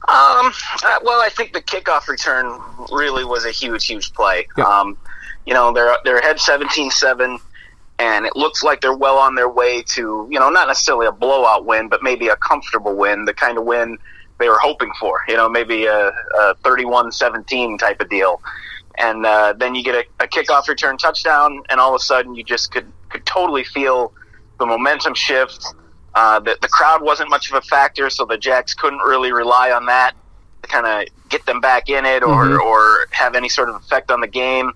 Um, 0.08 0.52
uh, 0.84 0.98
well, 1.04 1.20
I 1.20 1.28
think 1.30 1.52
the 1.52 1.62
kickoff 1.62 2.08
return 2.08 2.60
really 2.90 3.24
was 3.24 3.44
a 3.44 3.50
huge, 3.52 3.86
huge 3.86 4.12
play. 4.12 4.48
Yeah. 4.58 4.64
Um, 4.64 4.98
you 5.46 5.54
know, 5.54 5.72
they're 5.72 5.96
they're 6.04 6.18
ahead 6.18 6.36
17-7, 6.36 7.38
and 7.98 8.26
it 8.26 8.34
looks 8.34 8.62
like 8.62 8.80
they're 8.80 8.96
well 8.96 9.18
on 9.18 9.34
their 9.34 9.48
way 9.48 9.82
to, 9.82 10.28
you 10.30 10.38
know, 10.38 10.50
not 10.50 10.68
necessarily 10.68 11.06
a 11.06 11.12
blowout 11.12 11.64
win, 11.64 11.88
but 11.88 12.02
maybe 12.02 12.28
a 12.28 12.36
comfortable 12.36 12.94
win, 12.94 13.24
the 13.24 13.34
kind 13.34 13.58
of 13.58 13.64
win 13.64 13.98
they 14.38 14.48
were 14.48 14.58
hoping 14.58 14.90
for. 14.98 15.20
You 15.28 15.36
know, 15.36 15.48
maybe 15.48 15.86
a, 15.86 16.08
a 16.08 16.54
31-17 16.64 17.78
type 17.78 18.00
of 18.00 18.08
deal. 18.08 18.42
And 18.98 19.24
uh, 19.24 19.54
then 19.56 19.74
you 19.74 19.84
get 19.84 19.94
a, 19.94 20.24
a 20.24 20.26
kickoff 20.26 20.68
return 20.68 20.98
touchdown, 20.98 21.62
and 21.70 21.80
all 21.80 21.94
of 21.94 22.00
a 22.00 22.04
sudden 22.04 22.34
you 22.34 22.44
just 22.44 22.72
could 22.72 22.90
could 23.08 23.24
totally 23.26 23.62
feel 23.62 24.12
the 24.58 24.66
momentum 24.66 25.14
shift 25.14 25.64
uh, 26.14 26.40
the, 26.40 26.58
the 26.60 26.68
crowd 26.68 27.02
wasn't 27.02 27.30
much 27.30 27.50
of 27.50 27.56
a 27.56 27.62
factor, 27.62 28.10
so 28.10 28.24
the 28.24 28.36
Jacks 28.36 28.74
couldn't 28.74 29.00
really 29.00 29.32
rely 29.32 29.70
on 29.70 29.86
that 29.86 30.12
to 30.62 30.68
kind 30.68 30.86
of 30.86 31.28
get 31.28 31.44
them 31.46 31.60
back 31.60 31.88
in 31.88 32.04
it 32.04 32.22
or, 32.22 32.44
mm-hmm. 32.44 32.66
or 32.66 33.06
have 33.10 33.34
any 33.34 33.48
sort 33.48 33.68
of 33.68 33.76
effect 33.76 34.10
on 34.10 34.20
the 34.20 34.28
game. 34.28 34.72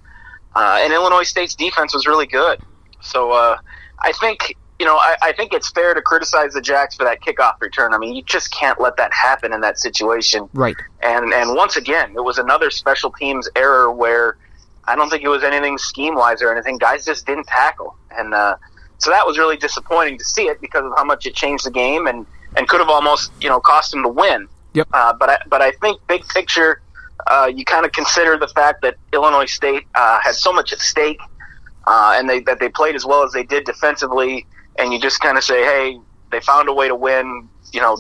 Uh, 0.55 0.79
and 0.81 0.93
Illinois 0.93 1.25
State's 1.25 1.55
defense 1.55 1.93
was 1.93 2.07
really 2.07 2.27
good. 2.27 2.61
So 3.03 3.33
uh, 3.33 3.59
I 4.01 4.13
think 4.13 4.57
you 4.79 4.87
know 4.87 4.97
I, 4.97 5.17
I 5.23 5.33
think 5.33 5.53
it's 5.53 5.71
fair 5.71 5.93
to 5.93 6.01
criticize 6.01 6.55
the 6.55 6.63
Jacks 6.63 6.97
for 6.97 7.05
that 7.05 7.21
kickoff 7.21 7.61
return. 7.61 7.93
I 7.93 7.99
mean, 7.99 8.17
you 8.17 8.23
just 8.23 8.51
can't 8.51 8.81
let 8.81 8.97
that 8.97 9.13
happen 9.13 9.53
in 9.53 9.61
that 9.61 9.79
situation. 9.79 10.49
Right. 10.55 10.77
And 11.03 11.35
and 11.35 11.55
once 11.55 11.77
again, 11.77 12.13
it 12.17 12.25
was 12.25 12.39
another 12.39 12.71
special 12.71 13.13
teams 13.13 13.49
error 13.55 13.93
where 13.93 14.39
I 14.85 14.97
don't 14.97 15.11
think 15.11 15.23
it 15.23 15.29
was 15.29 15.45
anything 15.45 15.77
scheme 15.77 16.15
wise 16.15 16.41
or 16.41 16.51
anything. 16.51 16.79
Guys 16.79 17.05
just 17.05 17.27
didn't 17.27 17.47
tackle 17.47 17.95
and. 18.11 18.33
Uh, 18.33 18.57
so 18.99 19.11
that 19.11 19.27
was 19.27 19.39
really 19.39 19.57
disappointing 19.57 20.19
to 20.19 20.25
see 20.25 20.45
it 20.45 20.61
because 20.61 20.85
of 20.85 20.93
how 20.97 21.05
much 21.05 21.27
it 21.27 21.35
changed 21.35 21.67
the 21.67 21.71
game 21.71 22.07
and, 22.07 22.27
and 22.57 22.69
could 22.69 22.81
have 22.81 22.89
almost 22.89 23.31
you 23.41 23.49
know 23.49 23.61
cost 23.61 23.95
him 23.95 24.03
the 24.03 24.09
win. 24.09 24.49
Yep. 24.75 24.89
Uh, 24.93 25.13
but 25.15 25.31
I, 25.31 25.39
but 25.49 25.63
I 25.63 25.73
think 25.73 26.01
big 26.07 26.27
picture, 26.29 26.83
uh, 27.27 27.51
you 27.55 27.65
kind 27.65 27.87
of 27.87 27.93
consider 27.93 28.37
the 28.37 28.49
fact 28.49 28.83
that 28.83 28.97
Illinois 29.13 29.47
State 29.47 29.85
uh, 29.95 30.21
had 30.21 30.35
so 30.35 30.53
much 30.53 30.73
at 30.73 30.81
stake, 30.81 31.21
uh, 31.87 32.15
and 32.17 32.29
they 32.29 32.41
that 32.41 32.61
they 32.61 32.69
played 32.69 32.95
as 32.95 33.05
well 33.05 33.23
as 33.23 33.33
they 33.33 33.43
did 33.43 33.65
defensively, 33.65 34.47
and 34.79 34.93
you 34.93 35.01
just 35.01 35.21
kind 35.21 35.39
of 35.39 35.45
say, 35.45 35.63
hey, 35.63 36.01
they 36.31 36.41
found 36.41 36.69
a 36.69 36.73
way 36.73 36.89
to 36.89 36.95
win. 36.95 37.49
You 37.73 37.81
know, 37.81 37.99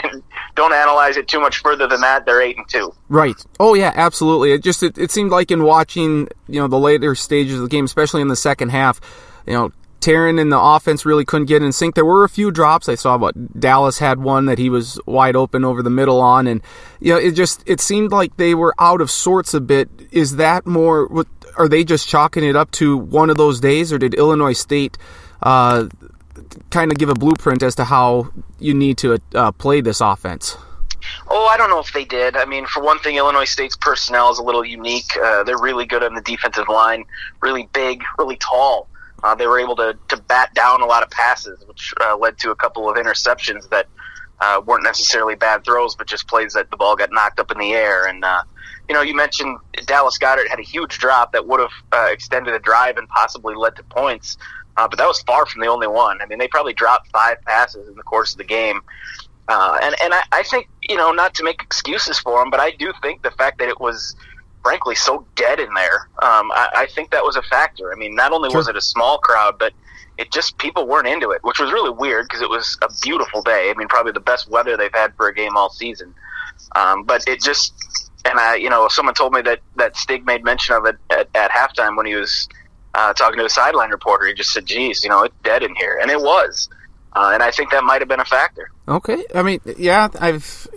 don't 0.56 0.72
analyze 0.72 1.16
it 1.16 1.28
too 1.28 1.40
much 1.40 1.58
further 1.58 1.86
than 1.86 2.00
that. 2.00 2.26
They're 2.26 2.42
eight 2.42 2.56
and 2.56 2.68
two. 2.68 2.92
Right. 3.08 3.36
Oh 3.58 3.74
yeah, 3.74 3.92
absolutely. 3.94 4.52
It 4.52 4.62
just 4.62 4.82
it, 4.82 4.98
it 4.98 5.10
seemed 5.10 5.30
like 5.30 5.50
in 5.50 5.62
watching 5.62 6.28
you 6.48 6.60
know 6.60 6.68
the 6.68 6.78
later 6.78 7.14
stages 7.14 7.56
of 7.56 7.62
the 7.62 7.68
game, 7.68 7.84
especially 7.84 8.22
in 8.22 8.28
the 8.28 8.36
second 8.36 8.70
half, 8.70 9.00
you 9.46 9.52
know 9.52 9.72
Taryn 10.00 10.40
and 10.40 10.52
the 10.52 10.60
offense 10.60 11.04
really 11.04 11.24
couldn't 11.24 11.46
get 11.46 11.62
in 11.62 11.72
sync. 11.72 11.94
There 11.94 12.04
were 12.04 12.24
a 12.24 12.28
few 12.28 12.50
drops. 12.50 12.88
I 12.88 12.94
saw 12.94 13.16
what 13.16 13.60
Dallas 13.60 13.98
had 13.98 14.20
one 14.20 14.46
that 14.46 14.58
he 14.58 14.70
was 14.70 15.00
wide 15.06 15.36
open 15.36 15.64
over 15.64 15.82
the 15.82 15.90
middle 15.90 16.20
on, 16.20 16.46
and 16.46 16.62
you 17.00 17.12
know 17.12 17.18
it 17.18 17.32
just 17.32 17.62
it 17.66 17.80
seemed 17.80 18.12
like 18.12 18.36
they 18.36 18.54
were 18.54 18.74
out 18.78 19.00
of 19.00 19.10
sorts 19.10 19.54
a 19.54 19.60
bit. 19.60 19.88
Is 20.10 20.36
that 20.36 20.66
more? 20.66 21.26
Are 21.56 21.68
they 21.68 21.82
just 21.82 22.08
chalking 22.08 22.44
it 22.44 22.54
up 22.54 22.70
to 22.72 22.96
one 22.96 23.30
of 23.30 23.36
those 23.36 23.60
days, 23.60 23.92
or 23.92 23.98
did 23.98 24.14
Illinois 24.14 24.52
State 24.52 24.96
uh, 25.42 25.88
kind 26.70 26.92
of 26.92 26.98
give 26.98 27.08
a 27.08 27.14
blueprint 27.14 27.62
as 27.62 27.74
to 27.76 27.84
how 27.84 28.30
you 28.58 28.74
need 28.74 28.98
to 28.98 29.18
uh, 29.34 29.52
play 29.52 29.80
this 29.80 30.00
offense? 30.00 30.56
Oh, 31.28 31.46
I 31.46 31.56
don't 31.56 31.70
know 31.70 31.80
if 31.80 31.92
they 31.92 32.04
did. 32.04 32.36
I 32.36 32.44
mean, 32.44 32.66
for 32.66 32.82
one 32.82 32.98
thing, 32.98 33.16
Illinois 33.16 33.44
State's 33.44 33.76
personnel 33.76 34.30
is 34.30 34.38
a 34.38 34.42
little 34.42 34.64
unique. 34.64 35.16
Uh, 35.16 35.44
they're 35.44 35.58
really 35.58 35.86
good 35.86 36.02
on 36.02 36.14
the 36.14 36.20
defensive 36.20 36.68
line, 36.68 37.04
really 37.40 37.68
big, 37.72 38.02
really 38.18 38.36
tall. 38.36 38.88
Uh, 39.22 39.34
they 39.34 39.46
were 39.46 39.58
able 39.58 39.74
to, 39.74 39.96
to 40.08 40.16
bat 40.16 40.54
down 40.54 40.80
a 40.80 40.86
lot 40.86 41.02
of 41.02 41.10
passes, 41.10 41.58
which 41.66 41.92
uh, 42.00 42.16
led 42.16 42.38
to 42.38 42.50
a 42.50 42.54
couple 42.54 42.88
of 42.88 42.96
interceptions 42.96 43.68
that 43.70 43.86
uh, 44.40 44.60
weren't 44.64 44.84
necessarily 44.84 45.34
bad 45.34 45.64
throws, 45.64 45.96
but 45.96 46.06
just 46.06 46.28
plays 46.28 46.52
that 46.52 46.70
the 46.70 46.76
ball 46.76 46.94
got 46.94 47.10
knocked 47.10 47.40
up 47.40 47.50
in 47.50 47.58
the 47.58 47.72
air. 47.72 48.06
And, 48.06 48.24
uh, 48.24 48.42
you 48.88 48.94
know, 48.94 49.02
you 49.02 49.16
mentioned 49.16 49.58
Dallas 49.86 50.18
Goedert 50.18 50.48
had 50.48 50.60
a 50.60 50.62
huge 50.62 50.98
drop 50.98 51.32
that 51.32 51.46
would 51.48 51.58
have 51.58 51.72
uh, 51.92 52.08
extended 52.10 52.54
a 52.54 52.60
drive 52.60 52.96
and 52.96 53.08
possibly 53.08 53.56
led 53.56 53.74
to 53.76 53.82
points, 53.82 54.38
uh, 54.76 54.86
but 54.86 54.98
that 54.98 55.06
was 55.08 55.20
far 55.22 55.46
from 55.46 55.62
the 55.62 55.68
only 55.68 55.88
one. 55.88 56.22
I 56.22 56.26
mean, 56.26 56.38
they 56.38 56.48
probably 56.48 56.74
dropped 56.74 57.10
five 57.10 57.38
passes 57.44 57.88
in 57.88 57.96
the 57.96 58.04
course 58.04 58.32
of 58.32 58.38
the 58.38 58.44
game. 58.44 58.80
Uh, 59.48 59.78
and 59.82 59.96
and 60.04 60.14
I, 60.14 60.22
I 60.30 60.42
think, 60.44 60.68
you 60.82 60.96
know, 60.96 61.10
not 61.10 61.34
to 61.34 61.42
make 61.42 61.60
excuses 61.62 62.18
for 62.18 62.38
them, 62.38 62.50
but 62.50 62.60
I 62.60 62.70
do 62.70 62.92
think 63.02 63.22
the 63.22 63.32
fact 63.32 63.58
that 63.58 63.68
it 63.68 63.80
was– 63.80 64.14
frankly 64.68 64.94
so 64.94 65.26
dead 65.34 65.60
in 65.60 65.72
there. 65.72 66.10
Um, 66.18 66.52
I, 66.52 66.68
I, 66.76 66.86
think 66.94 67.10
that 67.12 67.24
was 67.24 67.36
a 67.36 67.42
factor. 67.42 67.90
I 67.90 67.96
mean, 67.96 68.14
not 68.14 68.32
only 68.32 68.54
was 68.54 68.68
it 68.68 68.76
a 68.76 68.82
small 68.82 69.16
crowd, 69.16 69.58
but 69.58 69.72
it 70.18 70.30
just 70.30 70.58
people 70.58 70.86
weren't 70.86 71.08
into 71.08 71.30
it, 71.30 71.42
which 71.42 71.58
was 71.58 71.72
really 71.72 71.88
weird 71.88 72.26
because 72.26 72.42
it 72.42 72.50
was 72.50 72.76
a 72.82 72.88
beautiful 73.00 73.40
day. 73.40 73.72
I 73.74 73.78
mean, 73.78 73.88
probably 73.88 74.12
the 74.12 74.20
best 74.20 74.46
weather 74.50 74.76
they've 74.76 74.92
had 74.92 75.14
for 75.16 75.26
a 75.26 75.32
game 75.32 75.56
all 75.56 75.70
season. 75.70 76.14
Um, 76.76 77.04
but 77.04 77.26
it 77.26 77.40
just, 77.40 77.72
and 78.26 78.38
I, 78.38 78.56
you 78.56 78.68
know, 78.68 78.88
someone 78.88 79.14
told 79.14 79.32
me 79.32 79.40
that 79.40 79.60
that 79.76 79.96
Stig 79.96 80.26
made 80.26 80.44
mention 80.44 80.74
of 80.74 80.84
it 80.84 80.96
at, 81.08 81.30
at 81.34 81.50
halftime 81.50 81.96
when 81.96 82.04
he 82.04 82.14
was 82.14 82.46
uh, 82.92 83.14
talking 83.14 83.38
to 83.38 83.46
a 83.46 83.50
sideline 83.50 83.88
reporter. 83.88 84.26
He 84.26 84.34
just 84.34 84.50
said, 84.50 84.66
"Geez, 84.66 85.02
you 85.02 85.08
know, 85.08 85.22
it's 85.22 85.34
dead 85.44 85.62
in 85.62 85.74
here," 85.76 85.98
and 85.98 86.10
it 86.10 86.20
was. 86.20 86.68
Uh, 87.14 87.30
and 87.32 87.42
I 87.42 87.52
think 87.52 87.70
that 87.70 87.84
might 87.84 88.02
have 88.02 88.08
been 88.08 88.20
a 88.20 88.26
factor. 88.26 88.70
Okay, 88.86 89.24
I 89.34 89.42
mean, 89.42 89.60
yeah, 89.78 90.08
I've. 90.20 90.68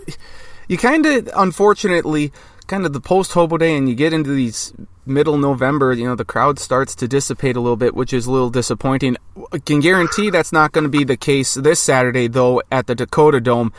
You 0.68 0.78
kind 0.78 1.04
of, 1.06 1.28
unfortunately, 1.34 2.32
kind 2.66 2.86
of 2.86 2.92
the 2.92 3.00
post 3.00 3.32
hobo 3.32 3.58
day 3.58 3.76
and 3.76 3.88
you 3.88 3.94
get 3.94 4.12
into 4.12 4.30
these 4.30 4.72
middle 5.04 5.36
November, 5.36 5.92
you 5.92 6.04
know, 6.04 6.14
the 6.14 6.24
crowd 6.24 6.58
starts 6.58 6.94
to 6.96 7.08
dissipate 7.08 7.56
a 7.56 7.60
little 7.60 7.76
bit, 7.76 7.94
which 7.94 8.12
is 8.12 8.26
a 8.26 8.32
little 8.32 8.50
disappointing. 8.50 9.16
I 9.52 9.58
can 9.58 9.80
guarantee 9.80 10.30
that's 10.30 10.52
not 10.52 10.72
going 10.72 10.84
to 10.84 10.90
be 10.90 11.04
the 11.04 11.16
case 11.16 11.54
this 11.54 11.80
Saturday, 11.80 12.28
though, 12.28 12.62
at 12.70 12.86
the 12.86 12.94
Dakota 12.94 13.40
Dome. 13.40 13.72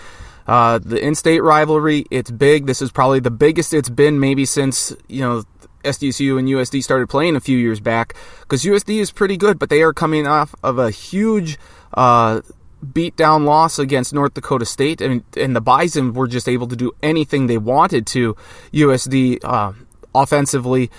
Uh, 0.45 0.77
the 0.77 0.99
in-state 0.99 1.41
rivalry, 1.41 2.05
it's 2.11 2.29
big. 2.29 2.65
This 2.65 2.81
is 2.81 2.91
probably 2.91 3.21
the 3.21 3.31
biggest 3.31 3.73
it's 3.73 3.89
been 3.89 4.19
maybe 4.19 4.45
since, 4.45 4.93
you 5.07 5.21
know, 5.21 5.43
SDSU 5.83 6.37
and 6.37 6.47
USD 6.47 6.83
started 6.83 7.09
playing 7.09 7.35
a 7.35 7.39
few 7.39 7.57
years 7.57 7.79
back 7.79 8.15
because 8.41 8.63
USD 8.63 8.99
is 8.99 9.11
pretty 9.11 9.37
good, 9.37 9.59
but 9.59 9.69
they 9.69 9.81
are 9.81 9.93
coming 9.93 10.27
off 10.27 10.55
of 10.63 10.77
a 10.77 10.91
huge 10.91 11.57
uh, 11.93 12.41
beat 12.83 13.15
down 13.15 13.45
loss 13.45 13.79
against 13.79 14.13
North 14.13 14.33
Dakota 14.33 14.65
State, 14.65 15.01
and, 15.01 15.23
and 15.37 15.55
the 15.55 15.61
Bison 15.61 16.13
were 16.13 16.27
just 16.27 16.47
able 16.47 16.67
to 16.67 16.75
do 16.75 16.91
anything 17.01 17.47
they 17.47 17.57
wanted 17.57 18.05
to. 18.07 18.35
USD 18.73 19.39
uh, 19.43 19.73
offensively, 20.13 20.91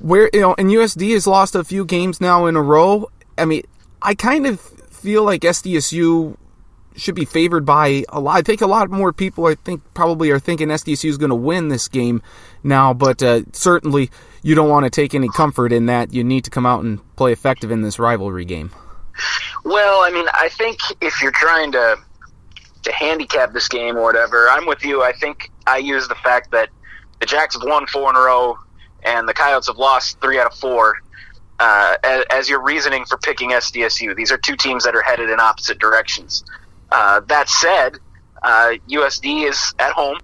where 0.00 0.30
you 0.32 0.40
know, 0.40 0.54
and 0.58 0.68
USD 0.68 1.12
has 1.12 1.26
lost 1.26 1.54
a 1.54 1.64
few 1.64 1.84
games 1.84 2.20
now 2.20 2.46
in 2.46 2.56
a 2.56 2.62
row. 2.62 3.10
I 3.38 3.44
mean, 3.44 3.62
I 4.00 4.14
kind 4.14 4.46
of 4.46 4.60
feel 4.60 5.24
like 5.24 5.42
SDSU 5.42 6.36
should 6.96 7.14
be 7.14 7.24
favored 7.24 7.64
by 7.64 8.04
a 8.08 8.20
lot. 8.20 8.36
I 8.36 8.42
think 8.42 8.60
a 8.60 8.66
lot 8.66 8.90
more 8.90 9.12
people, 9.12 9.46
I 9.46 9.54
think, 9.54 9.82
probably 9.94 10.30
are 10.30 10.38
thinking 10.38 10.68
SDSU 10.68 11.08
is 11.08 11.18
going 11.18 11.30
to 11.30 11.36
win 11.36 11.68
this 11.68 11.88
game 11.88 12.22
now, 12.62 12.92
but 12.92 13.22
uh, 13.22 13.42
certainly 13.52 14.10
you 14.42 14.54
don't 14.54 14.68
want 14.68 14.84
to 14.84 14.90
take 14.90 15.14
any 15.14 15.28
comfort 15.28 15.72
in 15.72 15.86
that. 15.86 16.12
You 16.12 16.24
need 16.24 16.44
to 16.44 16.50
come 16.50 16.66
out 16.66 16.84
and 16.84 17.00
play 17.16 17.32
effective 17.32 17.70
in 17.70 17.82
this 17.82 17.98
rivalry 17.98 18.44
game. 18.44 18.70
Well, 19.64 20.02
I 20.02 20.10
mean, 20.10 20.26
I 20.34 20.48
think 20.48 20.78
if 21.00 21.22
you're 21.22 21.32
trying 21.32 21.72
to 21.72 21.96
to 22.82 22.92
handicap 22.92 23.52
this 23.52 23.68
game 23.68 23.96
or 23.96 24.02
whatever, 24.02 24.48
I'm 24.48 24.66
with 24.66 24.84
you. 24.84 25.02
I 25.02 25.12
think 25.12 25.50
I 25.66 25.78
use 25.78 26.08
the 26.08 26.16
fact 26.16 26.50
that 26.50 26.68
the 27.20 27.26
Jacks 27.26 27.54
have 27.54 27.62
won 27.64 27.86
four 27.86 28.10
in 28.10 28.16
a 28.16 28.20
row 28.20 28.58
and 29.04 29.28
the 29.28 29.34
Coyotes 29.34 29.68
have 29.68 29.76
lost 29.76 30.20
three 30.20 30.38
out 30.38 30.46
of 30.46 30.58
four 30.58 30.96
uh, 31.60 31.96
as, 32.02 32.24
as, 32.30 32.48
your 32.48 32.60
reasoning 32.60 33.04
for 33.04 33.18
picking 33.18 33.50
SDSU. 33.50 34.16
These 34.16 34.32
are 34.32 34.38
two 34.38 34.56
teams 34.56 34.82
that 34.82 34.96
are 34.96 35.02
headed 35.02 35.30
in 35.30 35.38
opposite 35.38 35.78
directions. 35.78 36.44
Uh, 36.90 37.20
that 37.28 37.48
said, 37.48 37.98
uh, 38.42 38.74
USD 38.88 39.48
is 39.48 39.72
at 39.78 39.92
home. 39.92 40.18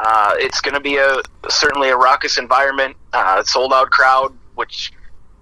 Uh, 0.00 0.32
it's 0.36 0.62
going 0.62 0.74
to 0.74 0.80
be 0.80 0.96
a 0.96 1.20
certainly 1.50 1.90
a 1.90 1.96
raucous 1.96 2.38
environment, 2.38 2.96
uh, 3.12 3.42
sold 3.42 3.72
out 3.72 3.90
crowd, 3.90 4.34
which, 4.54 4.92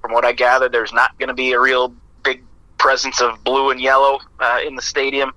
from 0.01 0.13
what 0.13 0.25
I 0.25 0.33
gather, 0.33 0.69
there's 0.69 0.93
not 0.93 1.17
going 1.19 1.29
to 1.29 1.35
be 1.35 1.53
a 1.53 1.61
real 1.61 1.95
presence 2.81 3.21
of 3.21 3.45
blue 3.45 3.71
and 3.71 3.81
yellow 3.81 4.19
uh, 4.41 4.59
in 4.67 4.75
the 4.75 4.83
stadium. 4.83 5.33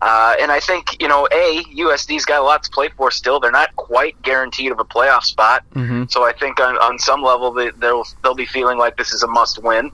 Uh, 0.00 0.36
and 0.40 0.52
I 0.52 0.60
think 0.60 1.00
you 1.02 1.08
know, 1.08 1.26
a 1.32 1.64
USD's 1.64 2.24
got 2.24 2.40
a 2.40 2.44
lot 2.44 2.62
to 2.62 2.70
play 2.70 2.88
for. 2.96 3.10
Still, 3.10 3.40
they're 3.40 3.50
not 3.50 3.74
quite 3.74 4.20
guaranteed 4.22 4.70
of 4.70 4.78
a 4.78 4.84
playoff 4.84 5.24
spot. 5.24 5.64
Mm-hmm. 5.74 6.04
So 6.08 6.24
I 6.24 6.32
think 6.32 6.60
on, 6.60 6.76
on 6.76 7.00
some 7.00 7.22
level 7.22 7.52
they, 7.52 7.70
they'll 7.70 8.04
they'll 8.22 8.36
be 8.36 8.46
feeling 8.46 8.78
like 8.78 8.96
this 8.96 9.12
is 9.12 9.24
a 9.24 9.26
must 9.26 9.60
win. 9.60 9.90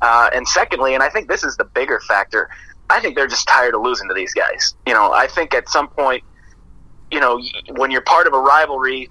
Uh, 0.00 0.30
and 0.34 0.46
secondly, 0.48 0.94
and 0.94 1.02
I 1.02 1.08
think 1.08 1.28
this 1.28 1.44
is 1.44 1.56
the 1.56 1.64
bigger 1.64 2.00
factor. 2.08 2.50
I 2.90 3.00
think 3.00 3.14
they're 3.14 3.28
just 3.28 3.46
tired 3.46 3.74
of 3.74 3.82
losing 3.82 4.08
to 4.08 4.14
these 4.14 4.32
guys. 4.32 4.74
You 4.86 4.94
know, 4.94 5.12
I 5.12 5.26
think 5.26 5.54
at 5.54 5.68
some 5.68 5.88
point, 5.88 6.24
you 7.10 7.20
know, 7.20 7.40
when 7.76 7.90
you're 7.90 8.00
part 8.00 8.26
of 8.26 8.32
a 8.32 8.40
rivalry, 8.40 9.10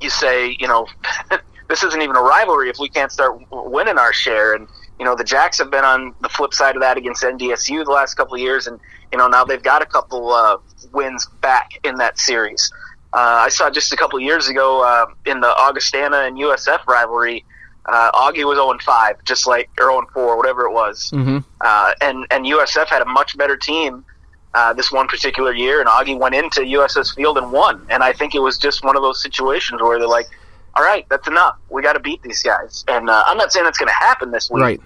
you 0.00 0.10
say, 0.10 0.56
you 0.58 0.66
know, 0.66 0.86
this 1.68 1.82
isn't 1.82 2.02
even 2.02 2.16
a 2.16 2.22
rivalry 2.22 2.68
if 2.68 2.78
we 2.78 2.88
can't 2.88 3.12
start 3.12 3.40
winning 3.50 3.96
our 3.96 4.12
share. 4.12 4.54
And 4.54 4.68
you 5.00 5.06
know, 5.06 5.16
the 5.16 5.24
Jacks 5.24 5.58
have 5.58 5.70
been 5.70 5.84
on 5.84 6.14
the 6.20 6.28
flip 6.28 6.52
side 6.52 6.76
of 6.76 6.82
that 6.82 6.98
against 6.98 7.22
NDSU 7.22 7.84
the 7.86 7.90
last 7.90 8.14
couple 8.14 8.34
of 8.34 8.40
years, 8.40 8.66
and 8.66 8.78
you 9.10 9.18
know 9.18 9.28
now 9.28 9.44
they've 9.44 9.62
got 9.62 9.80
a 9.80 9.86
couple 9.86 10.30
uh, 10.30 10.58
wins 10.92 11.26
back 11.40 11.80
in 11.82 11.96
that 11.96 12.18
series. 12.18 12.70
Uh, 13.12 13.16
I 13.16 13.48
saw 13.48 13.70
just 13.70 13.92
a 13.92 13.96
couple 13.96 14.18
of 14.18 14.22
years 14.22 14.48
ago 14.48 14.84
uh, 14.84 15.06
in 15.24 15.40
the 15.40 15.48
Augustana 15.48 16.18
and 16.18 16.36
USF 16.36 16.86
rivalry, 16.86 17.44
uh, 17.86 18.12
Augie 18.12 18.44
was 18.46 18.56
0 18.56 18.76
5, 18.78 19.24
just 19.24 19.46
like 19.46 19.70
or 19.80 19.90
0 19.90 20.06
4, 20.12 20.36
whatever 20.36 20.66
it 20.66 20.72
was, 20.72 21.10
mm-hmm. 21.14 21.38
uh, 21.62 21.92
and 22.02 22.26
and 22.30 22.44
USF 22.44 22.86
had 22.88 23.00
a 23.00 23.06
much 23.06 23.38
better 23.38 23.56
team 23.56 24.04
uh, 24.52 24.74
this 24.74 24.92
one 24.92 25.08
particular 25.08 25.54
year, 25.54 25.80
and 25.80 25.88
Augie 25.88 26.18
went 26.18 26.34
into 26.34 26.60
USS 26.60 27.14
Field 27.14 27.38
and 27.38 27.50
won. 27.50 27.86
And 27.88 28.02
I 28.02 28.12
think 28.12 28.34
it 28.34 28.40
was 28.40 28.58
just 28.58 28.84
one 28.84 28.96
of 28.96 29.02
those 29.02 29.22
situations 29.22 29.80
where 29.80 29.98
they're 29.98 30.06
like, 30.06 30.26
"All 30.74 30.84
right, 30.84 31.06
that's 31.08 31.26
enough. 31.26 31.56
We 31.70 31.82
got 31.82 31.94
to 31.94 32.00
beat 32.00 32.22
these 32.22 32.42
guys." 32.42 32.84
And 32.86 33.08
uh, 33.08 33.24
I'm 33.26 33.38
not 33.38 33.50
saying 33.50 33.64
that's 33.64 33.78
going 33.78 33.88
to 33.88 33.94
happen 33.94 34.30
this 34.30 34.50
week, 34.50 34.62
right? 34.62 34.80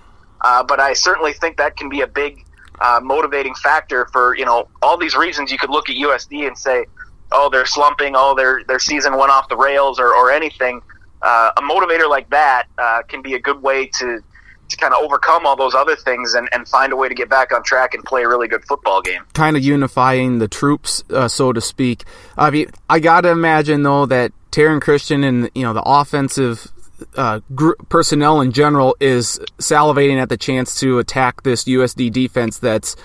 Uh, 0.45 0.63
but 0.63 0.79
I 0.79 0.93
certainly 0.93 1.33
think 1.33 1.57
that 1.57 1.75
can 1.77 1.89
be 1.89 2.03
a 2.03 2.07
big 2.07 2.45
uh, 2.79 3.01
motivating 3.03 3.55
factor 3.55 4.07
for 4.13 4.37
you 4.37 4.45
know 4.45 4.69
all 4.83 4.99
these 4.99 5.17
reasons. 5.17 5.51
You 5.51 5.57
could 5.59 5.71
look 5.71 5.89
at 5.89 5.97
USD 5.97 6.47
and 6.47 6.57
say, 6.57 6.85
"Oh, 7.33 7.49
they're 7.51 7.67
slumping. 7.67 8.13
Oh, 8.15 8.35
their 8.37 8.63
their 8.65 8.79
season 8.79 9.17
went 9.17 9.31
off 9.31 9.49
the 9.49 9.57
rails," 9.57 9.99
or, 9.99 10.15
or 10.15 10.31
anything. 10.31 10.83
Uh, 11.23 11.51
a 11.57 11.63
motivator 11.63 12.09
like 12.09 12.29
that 12.29 12.65
uh, 12.77 13.03
can 13.09 13.23
be 13.23 13.33
a 13.33 13.41
good 13.41 13.63
way 13.63 13.87
to 13.87 14.21
to 14.69 14.77
kind 14.77 14.93
of 14.93 15.03
overcome 15.03 15.47
all 15.47 15.57
those 15.57 15.75
other 15.75 15.97
things 15.97 16.35
and, 16.35 16.49
and 16.53 16.69
find 16.69 16.93
a 16.93 16.97
way 16.97 17.09
to 17.09 17.15
get 17.15 17.29
back 17.31 17.53
on 17.53 17.63
track 17.63 17.95
and 17.95 18.03
play 18.05 18.23
a 18.23 18.29
really 18.29 18.49
good 18.49 18.65
football 18.65 19.01
game. 19.01 19.23
Kind 19.33 19.57
of 19.57 19.65
unifying 19.65 20.39
the 20.39 20.49
troops, 20.49 21.03
uh, 21.11 21.29
so 21.29 21.53
to 21.53 21.61
speak. 21.61 22.05
I 22.37 22.51
mean, 22.51 22.71
I 22.89 22.99
got 22.99 23.23
to 23.23 23.31
imagine 23.31 23.83
though 23.83 24.05
that 24.07 24.33
Taryn 24.51 24.83
Christian 24.83 25.25
and 25.25 25.51
you 25.55 25.63
know 25.63 25.73
the 25.73 25.83
offensive 25.83 26.71
uh, 27.17 27.41
gr- 27.55 27.75
personnel 27.89 28.41
in 28.41 28.53
general 28.53 28.97
is 29.01 29.39
salivating 29.59 30.21
at 30.21 30.29
the 30.29 30.37
chance 30.37 30.81
to 30.81 30.99
attack 30.99 31.43
this 31.43 31.65
USD 31.65 32.13
defense 32.13 32.59
that's 32.59 32.97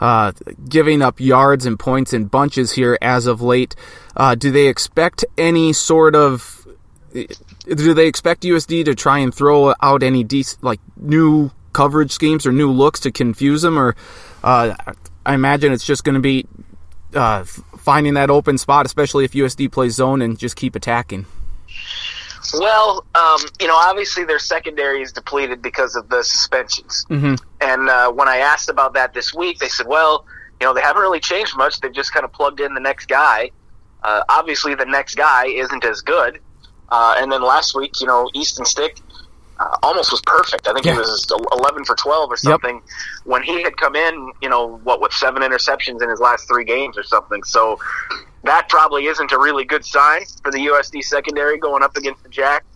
uh, 0.00 0.32
giving 0.68 1.02
up 1.02 1.20
yards 1.20 1.66
and 1.66 1.78
points 1.78 2.12
in 2.12 2.26
bunches 2.26 2.72
here 2.72 2.98
as 3.00 3.26
of 3.26 3.40
late. 3.40 3.74
Uh, 4.16 4.34
do 4.34 4.50
they 4.50 4.66
expect 4.66 5.24
any 5.38 5.72
sort 5.72 6.14
of? 6.14 6.66
Do 7.12 7.94
they 7.94 8.06
expect 8.06 8.42
USD 8.42 8.84
to 8.84 8.94
try 8.94 9.18
and 9.18 9.34
throw 9.34 9.74
out 9.80 10.02
any 10.02 10.22
de- 10.22 10.44
like 10.60 10.80
new 10.96 11.50
coverage 11.72 12.12
schemes 12.12 12.46
or 12.46 12.52
new 12.52 12.70
looks 12.70 13.00
to 13.00 13.10
confuse 13.10 13.62
them, 13.62 13.78
or 13.78 13.96
uh, 14.44 14.74
I 15.24 15.34
imagine 15.34 15.72
it's 15.72 15.84
just 15.84 16.04
going 16.04 16.14
to 16.14 16.20
be 16.20 16.46
uh, 17.14 17.44
finding 17.44 18.14
that 18.14 18.30
open 18.30 18.58
spot, 18.58 18.86
especially 18.86 19.24
if 19.24 19.32
USD 19.32 19.72
plays 19.72 19.94
zone 19.94 20.20
and 20.20 20.38
just 20.38 20.56
keep 20.56 20.74
attacking. 20.76 21.26
Well, 22.58 23.04
um, 23.14 23.40
you 23.60 23.66
know, 23.66 23.76
obviously 23.76 24.24
their 24.24 24.38
secondary 24.38 25.02
is 25.02 25.12
depleted 25.12 25.62
because 25.62 25.96
of 25.96 26.08
the 26.08 26.22
suspensions. 26.22 27.06
Mm-hmm. 27.10 27.34
And 27.60 27.88
uh, 27.88 28.12
when 28.12 28.28
I 28.28 28.38
asked 28.38 28.68
about 28.68 28.94
that 28.94 29.14
this 29.14 29.34
week, 29.34 29.58
they 29.58 29.68
said, 29.68 29.86
well, 29.86 30.24
you 30.60 30.66
know, 30.66 30.74
they 30.74 30.80
haven't 30.80 31.02
really 31.02 31.20
changed 31.20 31.56
much. 31.56 31.80
They've 31.80 31.92
just 31.92 32.12
kind 32.12 32.24
of 32.24 32.32
plugged 32.32 32.60
in 32.60 32.74
the 32.74 32.80
next 32.80 33.06
guy. 33.06 33.50
Uh, 34.02 34.22
obviously, 34.28 34.74
the 34.74 34.84
next 34.86 35.16
guy 35.16 35.46
isn't 35.46 35.84
as 35.84 36.00
good. 36.00 36.40
Uh, 36.88 37.16
and 37.18 37.30
then 37.30 37.42
last 37.42 37.74
week, 37.74 38.00
you 38.00 38.06
know, 38.06 38.30
Easton 38.32 38.64
Stick 38.64 38.98
uh, 39.58 39.76
almost 39.82 40.10
was 40.10 40.20
perfect. 40.26 40.68
I 40.68 40.72
think 40.72 40.86
yeah. 40.86 40.92
he 40.92 40.98
was 40.98 41.26
11 41.52 41.84
for 41.84 41.94
12 41.94 42.30
or 42.30 42.36
something. 42.36 42.74
Yep. 42.76 42.84
When 43.24 43.42
he 43.42 43.62
had 43.62 43.76
come 43.76 43.96
in, 43.96 44.32
you 44.42 44.48
know, 44.48 44.78
what, 44.84 45.00
with 45.00 45.12
seven 45.12 45.42
interceptions 45.42 46.02
in 46.02 46.10
his 46.10 46.20
last 46.20 46.46
three 46.46 46.64
games 46.64 46.98
or 46.98 47.02
something. 47.02 47.42
So 47.44 47.78
that 48.44 48.68
probably 48.68 49.06
isn't 49.06 49.32
a 49.32 49.38
really 49.38 49.64
good 49.64 49.84
sign 49.84 50.22
for 50.42 50.50
the 50.52 50.58
USD 50.58 51.02
secondary 51.02 51.58
going 51.58 51.82
up 51.82 51.96
against 51.96 52.22
the 52.22 52.28
Jacks. 52.28 52.66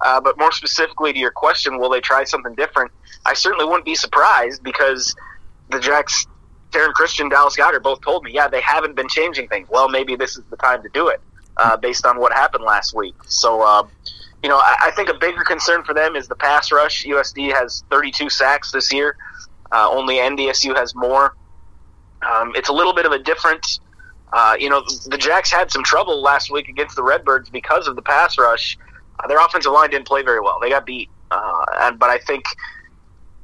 Uh, 0.00 0.20
but 0.20 0.38
more 0.38 0.52
specifically 0.52 1.12
to 1.12 1.18
your 1.18 1.30
question, 1.30 1.78
will 1.78 1.90
they 1.90 2.00
try 2.00 2.24
something 2.24 2.54
different? 2.54 2.90
I 3.26 3.34
certainly 3.34 3.66
wouldn't 3.66 3.84
be 3.84 3.94
surprised 3.94 4.62
because 4.62 5.14
the 5.70 5.78
Jacks, 5.78 6.26
Taryn 6.70 6.92
Christian, 6.94 7.28
Dallas 7.28 7.56
Goedert 7.56 7.82
both 7.82 8.00
told 8.00 8.24
me, 8.24 8.32
yeah, 8.32 8.48
they 8.48 8.62
haven't 8.62 8.94
been 8.94 9.08
changing 9.08 9.48
things. 9.48 9.68
Well, 9.68 9.88
maybe 9.88 10.16
this 10.16 10.38
is 10.38 10.44
the 10.48 10.56
time 10.56 10.82
to 10.82 10.88
do 10.88 11.08
it 11.08 11.20
uh, 11.58 11.76
based 11.76 12.06
on 12.06 12.18
what 12.18 12.32
happened 12.32 12.64
last 12.64 12.94
week. 12.94 13.14
So, 13.26 13.60
uh, 13.60 13.82
you 14.42 14.48
know, 14.48 14.56
I, 14.56 14.76
I, 14.86 14.90
think 14.92 15.08
a 15.08 15.14
bigger 15.14 15.44
concern 15.44 15.84
for 15.84 15.92
them 15.92 16.16
is 16.16 16.28
the 16.28 16.34
pass 16.34 16.72
rush. 16.72 17.04
USD 17.04 17.52
has 17.52 17.84
32 17.90 18.30
sacks 18.30 18.72
this 18.72 18.92
year. 18.92 19.16
Uh, 19.70 19.88
only 19.90 20.16
NDSU 20.16 20.74
has 20.76 20.94
more. 20.94 21.36
Um, 22.22 22.52
it's 22.54 22.68
a 22.68 22.72
little 22.72 22.94
bit 22.94 23.06
of 23.06 23.12
a 23.12 23.18
different 23.18 23.80
uh, 24.32 24.56
you 24.58 24.70
know, 24.70 24.82
the 25.06 25.18
Jacks 25.18 25.50
had 25.50 25.70
some 25.70 25.82
trouble 25.82 26.22
last 26.22 26.50
week 26.50 26.68
against 26.68 26.96
the 26.96 27.02
Redbirds 27.02 27.50
because 27.50 27.88
of 27.88 27.96
the 27.96 28.02
pass 28.02 28.38
rush. 28.38 28.78
Uh, 29.18 29.26
their 29.26 29.44
offensive 29.44 29.72
line 29.72 29.90
didn't 29.90 30.06
play 30.06 30.22
very 30.22 30.40
well. 30.40 30.58
They 30.60 30.70
got 30.70 30.86
beat. 30.86 31.10
Uh, 31.30 31.64
and, 31.80 31.98
but 31.98 32.10
I 32.10 32.18
think, 32.18 32.44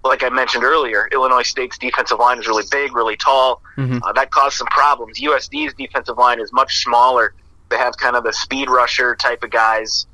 like 0.04 0.22
I 0.22 0.28
mentioned 0.28 0.62
earlier, 0.62 1.08
Illinois 1.12 1.42
State's 1.42 1.76
defensive 1.78 2.18
line 2.18 2.38
is 2.38 2.46
really 2.46 2.64
big, 2.70 2.94
really 2.94 3.16
tall. 3.16 3.62
Mm-hmm. 3.76 3.98
Uh, 4.02 4.12
that 4.12 4.30
caused 4.30 4.56
some 4.56 4.68
problems. 4.68 5.20
USD's 5.20 5.74
defensive 5.74 6.18
line 6.18 6.40
is 6.40 6.52
much 6.52 6.78
smaller. 6.78 7.34
They 7.68 7.78
have 7.78 7.96
kind 7.96 8.14
of 8.14 8.22
the 8.22 8.32
speed 8.32 8.70
rusher 8.70 9.16
type 9.16 9.42
of 9.42 9.50
guys. 9.50 10.06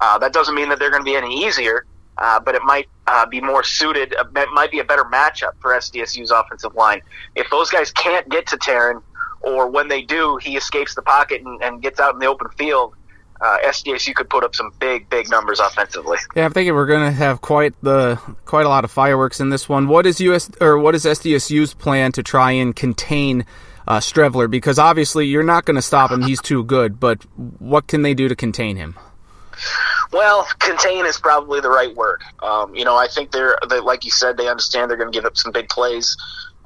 Uh, 0.00 0.18
that 0.18 0.32
doesn't 0.32 0.54
mean 0.54 0.68
that 0.70 0.78
they're 0.78 0.90
going 0.90 1.02
to 1.02 1.10
be 1.10 1.16
any 1.16 1.44
easier, 1.44 1.84
uh, 2.18 2.40
but 2.40 2.54
it 2.54 2.62
might 2.64 2.88
uh, 3.06 3.26
be 3.26 3.40
more 3.40 3.62
suited. 3.62 4.14
It 4.18 4.48
might 4.52 4.70
be 4.70 4.78
a 4.78 4.84
better 4.84 5.04
matchup 5.04 5.52
for 5.60 5.72
SDSU's 5.72 6.30
offensive 6.30 6.74
line. 6.74 7.02
If 7.34 7.50
those 7.50 7.70
guys 7.70 7.92
can't 7.92 8.28
get 8.28 8.46
to 8.48 8.56
Taryn, 8.56 9.02
or 9.42 9.68
when 9.68 9.88
they 9.88 10.02
do, 10.02 10.38
he 10.40 10.56
escapes 10.56 10.94
the 10.94 11.02
pocket 11.02 11.42
and, 11.42 11.62
and 11.62 11.82
gets 11.82 11.98
out 12.00 12.14
in 12.14 12.20
the 12.20 12.26
open 12.26 12.48
field. 12.50 12.94
Uh, 13.40 13.56
SDSU 13.64 14.14
could 14.14 14.28
put 14.28 14.44
up 14.44 14.54
some 14.54 14.70
big, 14.78 15.08
big 15.08 15.30
numbers 15.30 15.60
offensively. 15.60 16.18
Yeah, 16.36 16.44
I'm 16.44 16.52
thinking 16.52 16.74
we're 16.74 16.86
going 16.86 17.06
to 17.06 17.12
have 17.12 17.40
quite 17.40 17.72
the 17.82 18.16
quite 18.44 18.66
a 18.66 18.68
lot 18.68 18.84
of 18.84 18.90
fireworks 18.90 19.40
in 19.40 19.48
this 19.48 19.66
one. 19.66 19.88
What 19.88 20.04
is 20.04 20.20
US 20.20 20.50
or 20.60 20.78
what 20.78 20.94
is 20.94 21.06
SDSU's 21.06 21.72
plan 21.72 22.12
to 22.12 22.22
try 22.22 22.50
and 22.52 22.76
contain 22.76 23.46
uh, 23.88 24.00
Streveler? 24.00 24.50
Because 24.50 24.78
obviously 24.78 25.26
you're 25.26 25.42
not 25.42 25.64
going 25.64 25.76
to 25.76 25.82
stop 25.82 26.10
him; 26.10 26.20
he's 26.20 26.42
too 26.42 26.64
good. 26.64 27.00
But 27.00 27.22
what 27.58 27.86
can 27.86 28.02
they 28.02 28.12
do 28.12 28.28
to 28.28 28.36
contain 28.36 28.76
him? 28.76 28.98
Well, 30.12 30.46
contain 30.58 31.06
is 31.06 31.18
probably 31.18 31.60
the 31.60 31.70
right 31.70 31.94
word. 31.94 32.22
Um, 32.42 32.74
you 32.74 32.84
know, 32.84 32.96
I 32.96 33.06
think 33.06 33.30
they're, 33.30 33.56
they, 33.68 33.80
like 33.80 34.04
you 34.04 34.10
said, 34.10 34.36
they 34.36 34.48
understand 34.48 34.90
they're 34.90 34.96
going 34.96 35.12
to 35.12 35.16
give 35.16 35.24
up 35.24 35.36
some 35.36 35.52
big 35.52 35.68
plays. 35.68 36.16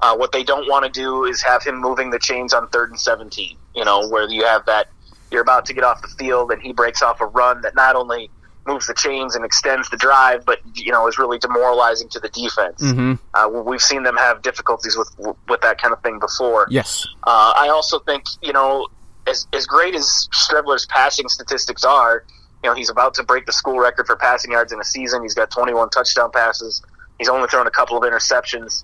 Uh, 0.01 0.15
what 0.15 0.31
they 0.31 0.43
don't 0.43 0.67
want 0.67 0.85
to 0.85 0.91
do 0.91 1.25
is 1.25 1.41
have 1.41 1.63
him 1.63 1.79
moving 1.79 2.09
the 2.09 2.19
chains 2.19 2.53
on 2.53 2.67
third 2.69 2.89
and 2.89 2.99
17, 2.99 3.57
you 3.75 3.85
know, 3.85 4.07
where 4.09 4.29
you 4.29 4.43
have 4.43 4.65
that 4.65 4.87
you're 5.31 5.41
about 5.41 5.65
to 5.65 5.73
get 5.73 5.83
off 5.83 6.01
the 6.01 6.07
field 6.07 6.51
and 6.51 6.61
he 6.61 6.73
breaks 6.73 7.01
off 7.01 7.21
a 7.21 7.25
run 7.25 7.61
that 7.61 7.75
not 7.75 7.95
only 7.95 8.29
moves 8.65 8.87
the 8.87 8.93
chains 8.93 9.35
and 9.35 9.45
extends 9.45 9.89
the 9.89 9.97
drive, 9.97 10.45
but 10.45 10.59
you 10.75 10.91
know 10.91 11.07
is 11.07 11.17
really 11.17 11.37
demoralizing 11.37 12.09
to 12.09 12.19
the 12.19 12.29
defense. 12.29 12.81
Mm-hmm. 12.81 13.13
Uh, 13.33 13.49
we've 13.61 13.81
seen 13.81 14.03
them 14.03 14.17
have 14.17 14.41
difficulties 14.41 14.97
with 14.97 15.09
with 15.47 15.61
that 15.61 15.79
kind 15.79 15.93
of 15.93 16.01
thing 16.01 16.19
before. 16.19 16.67
Yes, 16.69 17.05
uh, 17.23 17.53
I 17.55 17.69
also 17.69 17.99
think 17.99 18.23
you 18.41 18.53
know 18.53 18.87
as 19.27 19.47
as 19.53 19.65
great 19.65 19.93
as 19.93 20.29
Streveler's 20.33 20.85
passing 20.87 21.27
statistics 21.27 21.83
are, 21.83 22.23
you 22.65 22.71
know 22.71 22.75
he's 22.75 22.89
about 22.89 23.13
to 23.13 23.23
break 23.23 23.45
the 23.45 23.53
school 23.53 23.79
record 23.79 24.07
for 24.07 24.15
passing 24.15 24.51
yards 24.51 24.73
in 24.73 24.79
a 24.79 24.83
season. 24.83 25.21
He's 25.21 25.35
got 25.35 25.51
21 25.51 25.91
touchdown 25.91 26.31
passes 26.31 26.81
He's 27.17 27.29
only 27.29 27.47
thrown 27.47 27.67
a 27.67 27.71
couple 27.71 27.97
of 27.97 28.03
interceptions. 28.03 28.83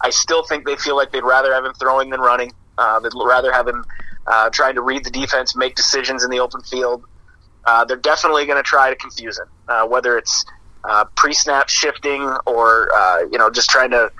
I 0.00 0.10
still 0.10 0.44
think 0.44 0.64
they 0.66 0.76
feel 0.76 0.96
like 0.96 1.12
they'd 1.12 1.24
rather 1.24 1.52
have 1.52 1.64
him 1.64 1.74
throwing 1.74 2.10
than 2.10 2.20
running. 2.20 2.52
Uh, 2.78 3.00
they'd 3.00 3.12
rather 3.14 3.52
have 3.52 3.66
him 3.66 3.84
uh, 4.26 4.50
trying 4.50 4.74
to 4.74 4.82
read 4.82 5.04
the 5.04 5.10
defense, 5.10 5.56
make 5.56 5.74
decisions 5.74 6.24
in 6.24 6.30
the 6.30 6.40
open 6.40 6.62
field. 6.62 7.04
Uh, 7.64 7.84
they're 7.84 7.96
definitely 7.96 8.46
going 8.46 8.58
to 8.58 8.62
try 8.62 8.90
to 8.90 8.96
confuse 8.96 9.38
him, 9.38 9.46
uh, 9.68 9.86
whether 9.86 10.18
it's 10.18 10.44
uh, 10.84 11.04
pre-snap 11.16 11.68
shifting 11.68 12.22
or 12.46 12.94
uh, 12.94 13.20
you 13.32 13.38
know 13.38 13.48
just 13.48 13.70
trying 13.70 13.90
to 13.90 14.12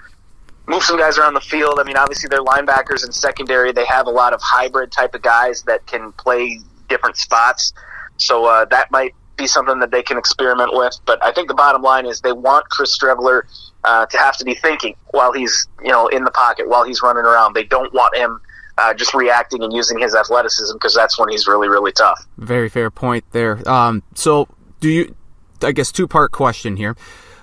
move 0.67 0.83
some 0.83 0.99
guys 0.99 1.19
around 1.19 1.35
the 1.35 1.41
field. 1.41 1.79
I 1.79 1.85
mean, 1.85 1.97
obviously 1.97 2.29
they're 2.29 2.43
linebackers 2.43 3.05
and 3.05 3.15
secondary. 3.15 3.71
They 3.73 3.85
have 3.85 4.07
a 4.07 4.11
lot 4.11 4.33
of 4.33 4.41
hybrid 4.43 4.91
type 4.91 5.15
of 5.15 5.23
guys 5.23 5.63
that 5.65 5.87
can 5.87 6.13
play 6.13 6.59
different 6.89 7.19
spots. 7.19 7.73
So 8.17 8.45
uh, 8.47 8.65
that 8.67 8.91
might 8.91 9.15
be 9.37 9.47
something 9.47 9.81
that 9.81 9.91
they 9.91 10.03
can 10.03 10.17
experiment 10.17 10.71
with. 10.73 10.99
But 11.05 11.23
I 11.23 11.33
think 11.33 11.49
the 11.49 11.55
bottom 11.55 11.83
line 11.83 12.07
is 12.07 12.21
they 12.21 12.33
want 12.33 12.69
Chris 12.69 12.97
Streveler 12.97 13.43
uh, 13.83 14.07
to 14.07 14.19
have 14.19 14.37
to 14.39 14.45
be 14.45 14.55
thinking 14.55 14.97
while 15.11 15.33
he's 15.33 15.69
you 15.83 15.91
know 15.91 16.09
in 16.09 16.25
the 16.25 16.31
pocket 16.31 16.69
while 16.69 16.85
he's 16.85 17.03
running 17.03 17.25
around. 17.25 17.55
They 17.55 17.65
don't 17.65 17.93
want 17.93 18.17
him. 18.17 18.41
Uh, 18.77 18.93
just 18.93 19.15
reacting 19.15 19.63
and 19.63 19.73
using 19.73 20.01
his 20.01 20.17
athleticism 20.17 20.75
because 20.75 20.93
that's 20.93 21.17
when 21.17 21.29
he's 21.29 21.47
really, 21.47 21.69
really 21.69 21.93
tough. 21.93 22.27
Very 22.39 22.69
fair 22.69 22.91
point 22.91 23.25
there. 23.31 23.69
Um, 23.69 24.03
so, 24.17 24.49
do 24.81 24.89
you? 24.89 25.15
I 25.63 25.71
guess 25.71 25.93
two 25.93 26.09
part 26.09 26.33
question 26.33 26.77
here. 26.77 26.97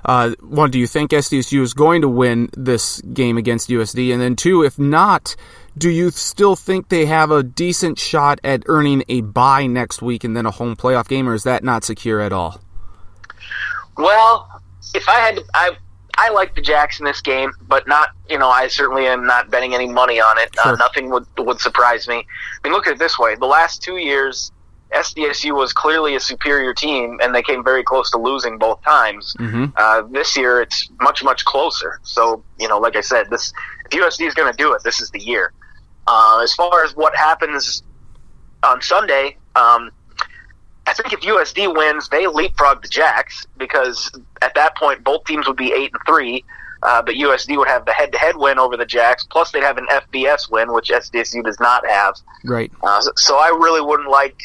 Uh, 0.04 0.32
one, 0.42 0.72
do 0.72 0.80
you 0.80 0.88
think 0.88 1.12
SDSU 1.12 1.62
is 1.62 1.74
going 1.74 2.02
to 2.02 2.10
win 2.10 2.50
this 2.54 3.02
game 3.02 3.38
against 3.38 3.70
USD? 3.70 4.12
And 4.12 4.22
then 4.22 4.36
two, 4.36 4.64
if 4.64 4.80
not, 4.80 5.36
do 5.78 5.90
you 5.90 6.12
still 6.12 6.56
think 6.56 6.90
they 6.90 7.06
have 7.06 7.32
a 7.32 7.44
decent 7.44 8.00
shot 8.00 8.40
at 8.44 8.64
earning 8.66 9.04
a 9.08 9.22
bye 9.22 9.68
next 9.68 10.02
week 10.02 10.24
and 10.24 10.36
then 10.36 10.46
a 10.46 10.52
home 10.52 10.76
playoff 10.76 11.08
game, 11.08 11.30
or 11.30 11.34
is 11.34 11.44
that 11.44 11.64
not 11.64 11.84
secure 11.84 12.20
at 12.20 12.34
all? 12.34 12.60
Well, 13.98 14.62
if 14.94 15.08
I 15.08 15.20
had, 15.20 15.36
to, 15.38 15.46
I 15.54 15.72
I 16.18 16.30
like 16.30 16.56
the 16.56 16.62
Jacks 16.62 17.00
in 17.00 17.06
this 17.06 17.22
game, 17.22 17.52
but 17.68 17.88
not 17.88 18.10
you 18.30 18.38
know 18.38 18.50
I 18.50 18.68
certainly 18.68 19.08
am 19.08 19.26
not 19.26 19.50
betting 19.50 19.74
any 19.74 19.88
money 19.88 20.20
on 20.20 20.38
it. 20.38 20.50
Uh, 20.58 20.64
sure. 20.64 20.74
Uh, 20.74 20.76
nothing 20.76 21.10
would 21.10 21.26
would 21.38 21.60
surprise 21.60 22.08
me. 22.08 22.26
I 22.64 22.68
mean, 22.68 22.74
look 22.74 22.88
at 22.88 22.94
it 22.94 23.00
this 23.00 23.18
way: 23.18 23.36
the 23.36 23.46
last 23.46 23.82
two 23.82 23.98
years, 23.98 24.52
SDSU 24.94 25.56
was 25.56 25.72
clearly 25.72 26.16
a 26.16 26.20
superior 26.20 26.74
team, 26.74 27.20
and 27.22 27.34
they 27.34 27.42
came 27.42 27.64
very 27.64 27.84
close 27.84 28.12
to 28.12 28.18
losing 28.18 28.58
both 28.58 28.82
times. 28.84 29.34
Mm-hmm. 29.40 29.66
Uh, 29.76 30.02
this 30.10 30.36
year, 30.36 30.62
it's 30.62 30.90
much 31.00 31.24
much 31.24 31.46
closer. 31.46 32.00
So 32.04 32.44
you 32.60 32.68
know, 32.68 32.78
like 32.78 32.96
I 32.96 33.02
said, 33.02 33.30
this 33.30 33.54
if 33.86 33.92
USD 33.92 34.28
is 34.28 34.34
going 34.34 34.52
to 34.52 34.58
do 34.58 34.74
it, 34.74 34.84
this 34.84 35.00
is 35.00 35.10
the 35.12 35.20
year. 35.20 35.54
Uh, 36.08 36.42
as 36.44 36.54
far 36.54 36.84
as 36.84 36.96
what 36.96 37.16
happens 37.16 37.84
on 38.64 38.82
Sunday, 38.82 39.38
um, 39.56 39.92
I 40.88 40.94
think 40.94 41.14
if 41.14 41.22
USD 41.22 41.76
wins, 41.76 42.10
they 42.10 42.28
leapfrog 42.28 42.82
the 42.82 42.90
Jacks 42.90 43.46
because 43.58 44.12
at 44.42 44.54
that 44.56 44.76
point 44.76 45.04
both 45.04 45.24
teams 45.26 45.48
would 45.48 45.58
be 45.58 45.72
eight 45.72 45.92
and 45.94 46.02
three. 46.06 46.44
Uh, 46.84 47.00
but 47.00 47.14
USD 47.14 47.58
would 47.58 47.68
have 47.68 47.86
the 47.86 47.94
head-to-head 47.94 48.36
win 48.38 48.58
over 48.58 48.76
the 48.76 48.88
Jacks, 48.88 49.24
plus 49.24 49.52
they'd 49.52 49.62
have 49.62 49.78
an 49.78 49.86
FBS 49.92 50.50
win, 50.50 50.74
which 50.74 50.90
SDSU 50.90 51.44
does 51.44 51.60
not 51.60 51.88
have. 51.88 52.16
Right. 52.44 52.72
Uh, 52.82 53.02
so 53.18 53.38
I 53.38 53.50
really 53.50 53.82
wouldn't 53.82 54.10
like 54.10 54.42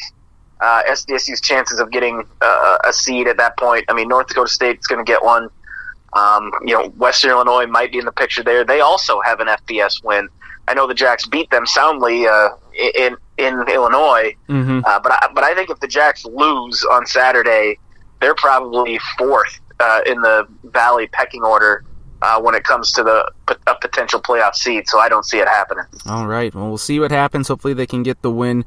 uh, 0.59 0.83
SDSU's 0.83 1.41
chances 1.41 1.79
of 1.79 1.91
getting 1.91 2.23
uh, 2.41 2.77
a 2.85 2.93
seed 2.93 3.27
at 3.27 3.37
that 3.37 3.57
point. 3.57 3.85
I 3.89 3.93
mean, 3.93 4.07
North 4.07 4.27
Dakota 4.27 4.49
State's 4.49 4.87
going 4.87 5.03
to 5.03 5.09
get 5.09 5.23
one. 5.23 5.49
Um, 6.13 6.51
you 6.65 6.73
know, 6.73 6.87
Western 6.89 7.31
Illinois 7.31 7.67
might 7.67 7.91
be 7.91 7.99
in 7.99 8.05
the 8.05 8.11
picture 8.11 8.43
there. 8.43 8.63
They 8.63 8.79
also 8.79 9.21
have 9.21 9.39
an 9.39 9.47
FBS 9.47 10.03
win. 10.03 10.29
I 10.67 10.73
know 10.73 10.87
the 10.87 10.93
Jacks 10.93 11.27
beat 11.27 11.49
them 11.49 11.65
soundly 11.65 12.27
uh, 12.27 12.49
in 12.95 13.15
in 13.37 13.63
Illinois, 13.69 14.35
mm-hmm. 14.49 14.81
uh, 14.85 14.99
but 14.99 15.11
I, 15.11 15.29
but 15.33 15.43
I 15.43 15.53
think 15.53 15.69
if 15.69 15.79
the 15.79 15.87
Jacks 15.87 16.25
lose 16.25 16.83
on 16.91 17.05
Saturday, 17.05 17.77
they're 18.19 18.35
probably 18.35 18.99
fourth 19.17 19.59
uh, 19.79 20.01
in 20.05 20.21
the 20.21 20.47
Valley 20.63 21.07
pecking 21.07 21.43
order 21.43 21.85
uh, 22.21 22.41
when 22.41 22.55
it 22.55 22.63
comes 22.63 22.91
to 22.93 23.03
the 23.03 23.31
a 23.67 23.75
potential 23.75 24.19
playoff 24.19 24.55
seed. 24.55 24.87
So 24.87 24.99
I 24.99 25.07
don't 25.07 25.23
see 25.23 25.37
it 25.37 25.47
happening. 25.47 25.85
All 26.05 26.27
right, 26.27 26.53
well 26.53 26.67
we'll 26.67 26.77
see 26.77 26.99
what 26.99 27.11
happens. 27.11 27.47
Hopefully 27.47 27.73
they 27.73 27.87
can 27.87 28.03
get 28.03 28.21
the 28.21 28.31
win 28.31 28.65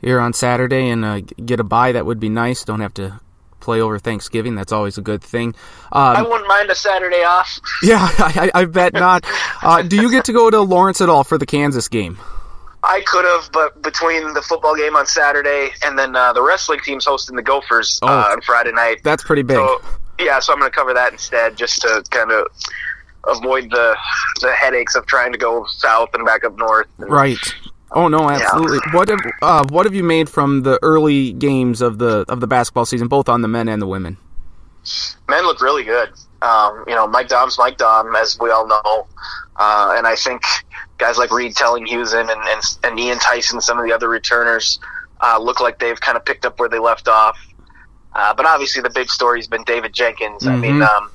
here 0.00 0.20
on 0.20 0.32
Saturday 0.32 0.88
and 0.88 1.04
uh, 1.04 1.20
get 1.20 1.60
a 1.60 1.64
bye. 1.64 1.92
That 1.92 2.06
would 2.06 2.20
be 2.20 2.28
nice. 2.28 2.64
Don't 2.64 2.80
have 2.80 2.94
to 2.94 3.20
play 3.60 3.80
over 3.80 3.98
Thanksgiving. 3.98 4.54
That's 4.54 4.72
always 4.72 4.96
a 4.96 5.02
good 5.02 5.22
thing. 5.22 5.48
Um, 5.92 6.16
I 6.16 6.22
wouldn't 6.22 6.46
mind 6.46 6.70
a 6.70 6.74
Saturday 6.74 7.24
off. 7.24 7.60
Yeah, 7.82 7.98
I, 8.00 8.50
I 8.54 8.64
bet 8.64 8.94
not. 8.94 9.24
Uh, 9.62 9.82
do 9.82 10.00
you 10.00 10.10
get 10.10 10.24
to 10.26 10.32
go 10.32 10.50
to 10.50 10.60
Lawrence 10.60 11.00
at 11.00 11.08
all 11.08 11.24
for 11.24 11.36
the 11.36 11.46
Kansas 11.46 11.88
game? 11.88 12.18
I 12.82 13.00
could 13.00 13.24
have, 13.24 13.50
but 13.52 13.82
between 13.82 14.32
the 14.32 14.42
football 14.42 14.76
game 14.76 14.96
on 14.96 15.06
Saturday 15.06 15.70
and 15.84 15.98
then 15.98 16.14
uh, 16.14 16.32
the 16.32 16.42
wrestling 16.42 16.80
team's 16.80 17.04
hosting 17.04 17.36
the 17.36 17.42
Gophers 17.42 17.98
uh, 18.02 18.06
oh, 18.06 18.32
on 18.32 18.40
Friday 18.42 18.72
night. 18.72 19.00
That's 19.02 19.24
pretty 19.24 19.42
big. 19.42 19.56
So, 19.56 19.82
yeah, 20.20 20.38
so 20.38 20.52
I'm 20.52 20.60
going 20.60 20.70
to 20.70 20.76
cover 20.76 20.94
that 20.94 21.12
instead, 21.12 21.56
just 21.56 21.82
to 21.82 22.02
kind 22.10 22.30
of 22.30 22.46
avoid 23.26 23.70
the 23.70 23.96
the 24.40 24.52
headaches 24.52 24.94
of 24.94 25.06
trying 25.06 25.32
to 25.32 25.38
go 25.38 25.66
south 25.68 26.10
and 26.14 26.24
back 26.24 26.44
up 26.44 26.56
north. 26.56 26.86
And, 26.98 27.10
right. 27.10 27.54
Oh 27.92 28.08
no, 28.08 28.28
absolutely. 28.28 28.80
Yeah. 28.86 28.94
What 28.94 29.08
have 29.08 29.20
uh, 29.42 29.64
what 29.68 29.86
have 29.86 29.94
you 29.94 30.02
made 30.02 30.28
from 30.28 30.62
the 30.62 30.78
early 30.82 31.32
games 31.32 31.80
of 31.80 31.98
the 31.98 32.24
of 32.28 32.40
the 32.40 32.46
basketball 32.46 32.84
season, 32.86 33.08
both 33.08 33.28
on 33.28 33.42
the 33.42 33.48
men 33.48 33.68
and 33.68 33.80
the 33.80 33.86
women? 33.86 34.16
Men 35.28 35.44
look 35.46 35.60
really 35.60 35.84
good. 35.84 36.10
Um, 36.42 36.84
you 36.86 36.94
know, 36.94 37.06
Mike 37.06 37.28
Daum's 37.28 37.58
Mike 37.58 37.78
Daum, 37.78 38.14
as 38.20 38.38
we 38.40 38.50
all 38.50 38.66
know, 38.66 39.06
uh, 39.56 39.94
and 39.96 40.06
I 40.06 40.16
think 40.16 40.42
guys 40.98 41.18
like 41.18 41.30
Reed 41.30 41.54
Tellinghuisen 41.54 42.20
and, 42.20 42.30
and, 42.30 42.62
and 42.84 43.00
Ian 43.00 43.18
Theisen, 43.18 43.62
some 43.62 43.78
of 43.78 43.84
the 43.84 43.92
other 43.92 44.08
returners, 44.08 44.78
uh, 45.20 45.38
look 45.38 45.60
like 45.60 45.78
they've 45.78 46.00
kind 46.00 46.16
of 46.16 46.24
picked 46.24 46.44
up 46.44 46.58
where 46.58 46.68
they 46.68 46.78
left 46.78 47.08
off. 47.08 47.38
Uh, 48.14 48.34
but 48.34 48.46
obviously, 48.46 48.82
the 48.82 48.90
big 48.90 49.08
story 49.08 49.38
has 49.38 49.46
been 49.46 49.62
David 49.64 49.92
Jenkins. 49.92 50.42
Mm-hmm. 50.42 50.52
I 50.52 50.56
mean, 50.56 50.74
mm-hmm. 50.74 51.04
um, 51.04 51.10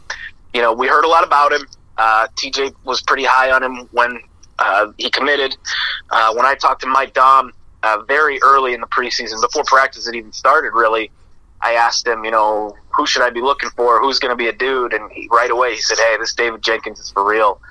you 0.54 0.62
know, 0.62 0.74
we 0.74 0.88
heard 0.88 1.04
a 1.04 1.08
lot 1.08 1.24
about 1.24 1.52
him. 1.54 1.68
Uh, 1.98 2.28
TJ 2.36 2.74
was 2.84 3.02
pretty 3.02 3.24
high 3.24 3.52
on 3.52 3.64
him 3.64 3.88
when 3.92 4.20
uh, 4.60 4.92
he 4.98 5.10
committed. 5.10 5.56
Uh, 6.10 6.34
when 6.34 6.46
I 6.46 6.56
talked 6.56 6.82
to 6.82 6.88
Mike 6.88 7.14
Daum 7.14 7.52
uh, 7.84 8.02
very 8.08 8.40
early 8.44 8.74
in 8.74 8.82
the 8.82 8.88
preseason, 8.88 9.42
before 9.42 9.64
practice 9.66 10.06
had 10.06 10.16
even 10.16 10.32
started, 10.32 10.72
really, 10.74 11.12
I 11.62 11.74
asked 11.74 12.08
him, 12.08 12.26
you 12.26 12.32
know, 12.32 12.76
who 12.96 13.06
should 13.06 13.22
I 13.22 13.30
be 13.30 13.42
looking 13.42 13.70
for? 13.72 14.02
Who's 14.02 14.20
going 14.20 14.32
to 14.32 14.36
be 14.36 14.48
a 14.48 14.54
dude? 14.54 14.94
And 14.94 15.12
he, 15.12 15.28
right 15.32 15.50
away 15.50 15.76
he 15.76 15.82
said, 15.82 15.98
hey, 15.98 16.18
this 16.20 16.34
David 16.34 16.62
Jenkins 16.62 17.00
is 17.00 17.12
for 17.12 17.28
real. 17.28 17.62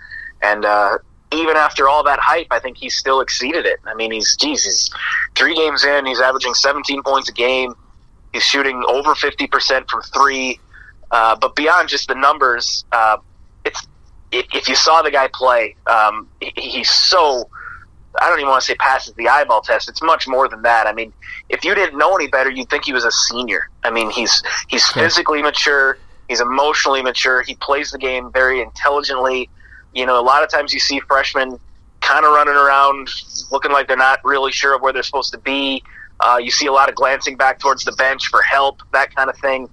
And 0.43 0.65
uh, 0.65 0.99
even 1.33 1.57
after 1.57 1.89
all 1.89 2.05
that 2.05 2.19
hype, 2.21 2.47
I 2.51 2.61
think 2.61 2.77
he 2.77 2.89
still 2.89 3.21
exceeded 3.21 3.67
it. 3.67 3.81
I 3.85 3.95
mean, 3.95 4.13
he's, 4.13 4.37
geez, 4.37 4.65
he's 4.65 4.91
three 5.35 5.55
games 5.55 5.85
in, 5.85 6.07
he's 6.07 6.21
averaging 6.21 6.55
17 6.55 7.03
points 7.03 7.29
a 7.29 7.33
game. 7.33 7.75
He's 8.33 8.45
shooting 8.45 8.85
over 8.89 9.15
50% 9.15 9.91
from 9.91 10.03
three. 10.03 10.61
Uh, 11.11 11.37
but 11.37 11.57
beyond 11.57 11.89
just 11.89 12.07
the 12.07 12.15
numbers, 12.15 12.85
uh, 12.93 13.17
if, 14.33 14.47
if 14.55 14.69
you 14.69 14.75
saw 14.75 15.03
the 15.03 15.11
guy 15.11 15.29
play, 15.33 15.77
um, 15.87 16.29
he, 16.41 16.53
he's 16.57 16.91
so. 16.91 17.49
I 18.21 18.29
don't 18.29 18.41
even 18.41 18.51
want 18.51 18.63
to 18.63 18.67
say 18.67 18.75
passes 18.75 19.15
the 19.15 19.29
eyeball 19.29 19.61
test. 19.61 19.89
It's 19.89 20.03
much 20.03 20.27
more 20.27 20.49
than 20.49 20.63
that. 20.63 20.89
I 20.89 20.93
mean, 20.93 21.13
if 21.49 21.65
you 21.65 21.77
didn't 21.77 21.97
know 21.97 22.13
any 22.17 22.27
better, 22.27 22.51
you'd 22.51 22.69
think 22.69 22.85
he 22.85 22.93
was 22.93 23.05
a 23.05 23.13
senior. 23.13 23.69
I 23.85 23.91
mean, 23.91 24.11
he's 24.11 24.43
he's 24.69 24.87
physically 24.89 25.43
mature. 25.43 25.97
He's 26.29 26.41
emotionally 26.41 27.03
mature. 27.03 27.43
He 27.43 27.55
plays 27.55 27.93
the 27.93 27.99
game 27.99 28.33
very 28.33 28.61
intelligently. 28.61 29.49
You 29.95 30.07
know, 30.07 30.21
a 30.21 30.23
lot 30.23 30.43
of 30.43 30.51
times 30.51 30.73
you 30.73 30.81
see 30.81 31.01
freshmen 31.01 31.59
kind 32.01 32.25
of 32.25 32.33
running 32.33 32.55
around 32.55 33.09
looking 33.51 33.73
like 33.73 33.87
they're 33.89 33.97
not 33.97 34.25
really 34.25 34.53
sure 34.53 34.75
of 34.75 34.83
where 34.83 34.93
they're 34.93 35.03
supposed 35.03 35.33
to 35.33 35.39
be. 35.39 35.83
Uh, 36.21 36.39
you 36.41 36.51
see 36.51 36.67
a 36.67 36.73
lot 36.73 36.89
of 36.89 36.95
glancing 36.95 37.37
back 37.37 37.59
towards 37.59 37.85
the 37.85 37.93
bench 37.93 38.27
for 38.27 38.43
help, 38.43 38.83
that 38.93 39.15
kind 39.15 39.31
of 39.31 39.37
thing. 39.39 39.69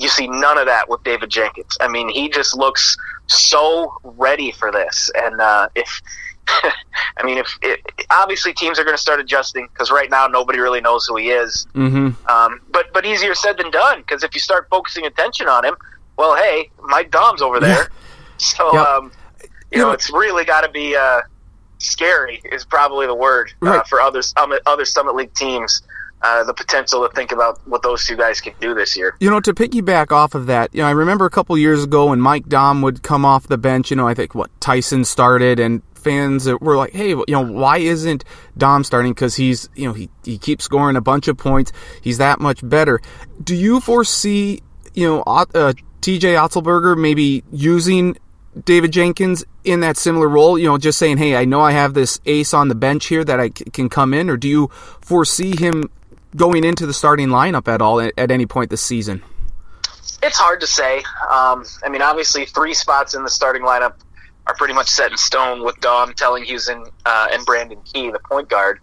You 0.00 0.08
see 0.08 0.26
none 0.26 0.56
of 0.56 0.66
that 0.66 0.88
with 0.88 1.04
David 1.04 1.28
Jenkins. 1.30 1.76
I 1.80 1.88
mean, 1.88 2.08
he 2.08 2.30
just 2.30 2.56
looks 2.56 2.96
so 3.26 3.98
ready 4.02 4.50
for 4.50 4.72
this. 4.72 5.10
And 5.14 5.40
uh, 5.40 5.68
if 5.74 6.00
I 7.18 7.24
mean, 7.24 7.38
if 7.38 7.58
it, 7.62 7.80
obviously 8.10 8.52
teams 8.52 8.78
are 8.78 8.84
going 8.84 8.96
to 8.96 9.00
start 9.00 9.20
adjusting 9.20 9.68
because 9.72 9.90
right 9.90 10.10
now 10.10 10.26
nobody 10.26 10.58
really 10.58 10.80
knows 10.80 11.06
who 11.06 11.16
he 11.16 11.30
is. 11.30 11.66
Mm-hmm. 11.74 12.26
Um, 12.30 12.60
but 12.70 12.92
but 12.92 13.04
easier 13.04 13.34
said 13.34 13.58
than 13.58 13.70
done 13.70 14.00
because 14.00 14.22
if 14.22 14.34
you 14.34 14.40
start 14.40 14.68
focusing 14.70 15.06
attention 15.06 15.48
on 15.48 15.64
him, 15.64 15.76
well, 16.16 16.34
hey, 16.36 16.70
Mike 16.82 17.10
Daum's 17.10 17.42
over 17.42 17.60
there, 17.60 17.90
so 18.38 18.72
yep. 18.72 18.86
um, 18.86 19.12
you, 19.70 19.78
know, 19.78 19.90
it's 19.92 20.10
really 20.10 20.44
got 20.44 20.62
to 20.62 20.70
be 20.70 20.96
uh, 20.96 21.20
scary 21.78 22.40
is 22.50 22.64
probably 22.64 23.06
the 23.06 23.14
word 23.14 23.52
uh, 23.62 23.82
for 23.82 24.00
other 24.00 24.22
summit, 24.22 24.62
other 24.66 24.84
Summit 24.84 25.14
League 25.14 25.34
teams 25.34 25.82
uh, 26.22 26.44
the 26.44 26.54
potential 26.54 27.06
to 27.06 27.14
think 27.14 27.32
about 27.32 27.60
what 27.66 27.82
those 27.82 28.06
two 28.06 28.16
guys 28.16 28.40
can 28.40 28.52
do 28.60 28.74
this 28.74 28.96
year. 28.96 29.16
You 29.20 29.30
know, 29.30 29.40
to 29.40 29.54
piggyback 29.54 30.12
off 30.12 30.34
of 30.34 30.46
that, 30.46 30.74
you 30.74 30.82
know, 30.82 30.88
I 30.88 30.92
remember 30.92 31.24
a 31.24 31.30
couple 31.30 31.56
years 31.56 31.84
ago 31.84 32.10
when 32.10 32.20
Mike 32.20 32.46
Daum 32.46 32.82
would 32.82 33.02
come 33.02 33.24
off 33.24 33.46
the 33.48 33.58
bench. 33.58 33.90
You 33.90 33.96
know, 33.96 34.06
I 34.06 34.14
think 34.14 34.34
what 34.34 34.50
Theisen 34.60 35.06
started, 35.06 35.58
and 35.58 35.82
fans 35.94 36.46
were 36.60 36.76
like, 36.76 36.92
"Hey, 36.92 37.10
you 37.10 37.24
know, 37.28 37.42
why 37.42 37.78
isn't 37.78 38.24
Daum 38.58 38.84
starting? 38.84 39.12
Because 39.12 39.36
he's, 39.36 39.68
you 39.74 39.86
know, 39.86 39.94
he 39.94 40.10
he 40.24 40.38
keeps 40.38 40.64
scoring 40.64 40.96
a 40.96 41.00
bunch 41.00 41.28
of 41.28 41.36
points. 41.36 41.72
He's 42.02 42.18
that 42.18 42.40
much 42.40 42.60
better." 42.68 43.00
Do 43.42 43.54
you 43.54 43.80
foresee, 43.80 44.62
you 44.94 45.06
know, 45.06 45.22
uh, 45.22 45.72
T.J. 46.00 46.34
Otzelberger 46.34 46.98
maybe 46.98 47.44
using 47.50 48.16
David 48.64 48.92
Jenkins 48.92 49.44
in 49.64 49.80
that 49.80 49.96
similar 49.96 50.28
role? 50.28 50.58
You 50.58 50.66
know, 50.66 50.78
just 50.78 50.98
saying, 50.98 51.18
hey, 51.18 51.36
I 51.36 51.44
know 51.44 51.60
I 51.60 51.72
have 51.72 51.94
this 51.94 52.20
ace 52.26 52.52
on 52.52 52.68
the 52.68 52.74
bench 52.74 53.06
here 53.06 53.24
that 53.24 53.40
I 53.40 53.48
c- 53.48 53.64
can 53.72 53.88
come 53.88 54.12
in, 54.12 54.28
or 54.28 54.36
do 54.36 54.48
you 54.48 54.68
foresee 55.00 55.56
him 55.56 55.90
going 56.36 56.64
into 56.64 56.86
the 56.86 56.94
starting 56.94 57.28
lineup 57.28 57.68
at 57.68 57.82
all 57.82 58.00
at, 58.00 58.14
at 58.16 58.30
any 58.30 58.46
point 58.46 58.70
this 58.70 58.82
season? 58.82 59.22
It's 60.22 60.38
hard 60.38 60.60
to 60.60 60.66
say. 60.66 60.98
Um, 61.30 61.64
I 61.84 61.88
mean, 61.88 62.02
obviously, 62.02 62.44
three 62.44 62.74
spots 62.74 63.14
in 63.14 63.22
the 63.22 63.30
starting 63.30 63.62
lineup 63.62 63.94
are 64.46 64.54
pretty 64.54 64.74
much 64.74 64.88
set 64.88 65.10
in 65.10 65.16
stone 65.16 65.64
with 65.64 65.76
Daum 65.76 66.14
Tellinghuisen 66.14 66.90
uh, 67.06 67.28
and 67.32 67.44
Brandon 67.46 67.80
Key, 67.82 68.10
the 68.10 68.18
point 68.18 68.48
guard. 68.48 68.80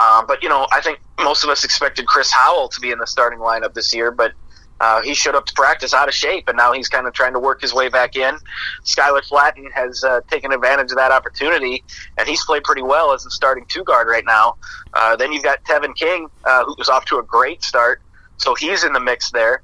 Um, 0.00 0.26
but 0.26 0.42
you 0.42 0.48
know, 0.48 0.66
I 0.72 0.80
think 0.80 1.00
most 1.20 1.44
of 1.44 1.50
us 1.50 1.64
expected 1.64 2.06
Chris 2.06 2.30
Howell 2.30 2.68
to 2.68 2.80
be 2.80 2.90
in 2.90 2.98
the 2.98 3.06
starting 3.06 3.38
lineup 3.38 3.72
this 3.72 3.94
year, 3.94 4.10
but 4.10 4.32
uh, 4.80 5.00
he 5.02 5.14
showed 5.14 5.34
up 5.34 5.46
to 5.46 5.54
practice 5.54 5.94
out 5.94 6.08
of 6.08 6.14
shape, 6.14 6.48
and 6.48 6.56
now 6.56 6.72
he's 6.72 6.88
kind 6.88 7.06
of 7.06 7.14
trying 7.14 7.32
to 7.32 7.38
work 7.38 7.62
his 7.62 7.72
way 7.72 7.88
back 7.88 8.14
in. 8.16 8.36
Skyler 8.84 9.24
Flatten 9.24 9.70
has 9.74 10.04
uh, 10.04 10.20
taken 10.30 10.52
advantage 10.52 10.90
of 10.90 10.96
that 10.96 11.12
opportunity, 11.12 11.82
and 12.18 12.28
he's 12.28 12.44
played 12.44 12.62
pretty 12.64 12.82
well 12.82 13.12
as 13.12 13.24
the 13.24 13.30
starting 13.30 13.64
two 13.68 13.84
guard 13.84 14.06
right 14.08 14.24
now. 14.26 14.56
Uh, 14.92 15.16
then 15.16 15.32
you've 15.32 15.42
got 15.42 15.64
Tevin 15.64 15.96
King, 15.96 16.28
uh, 16.44 16.64
who 16.64 16.74
was 16.78 16.88
off 16.88 17.04
to 17.06 17.18
a 17.18 17.22
great 17.22 17.62
start, 17.62 18.02
so 18.36 18.54
he's 18.54 18.84
in 18.84 18.92
the 18.92 19.00
mix 19.00 19.30
there. 19.30 19.62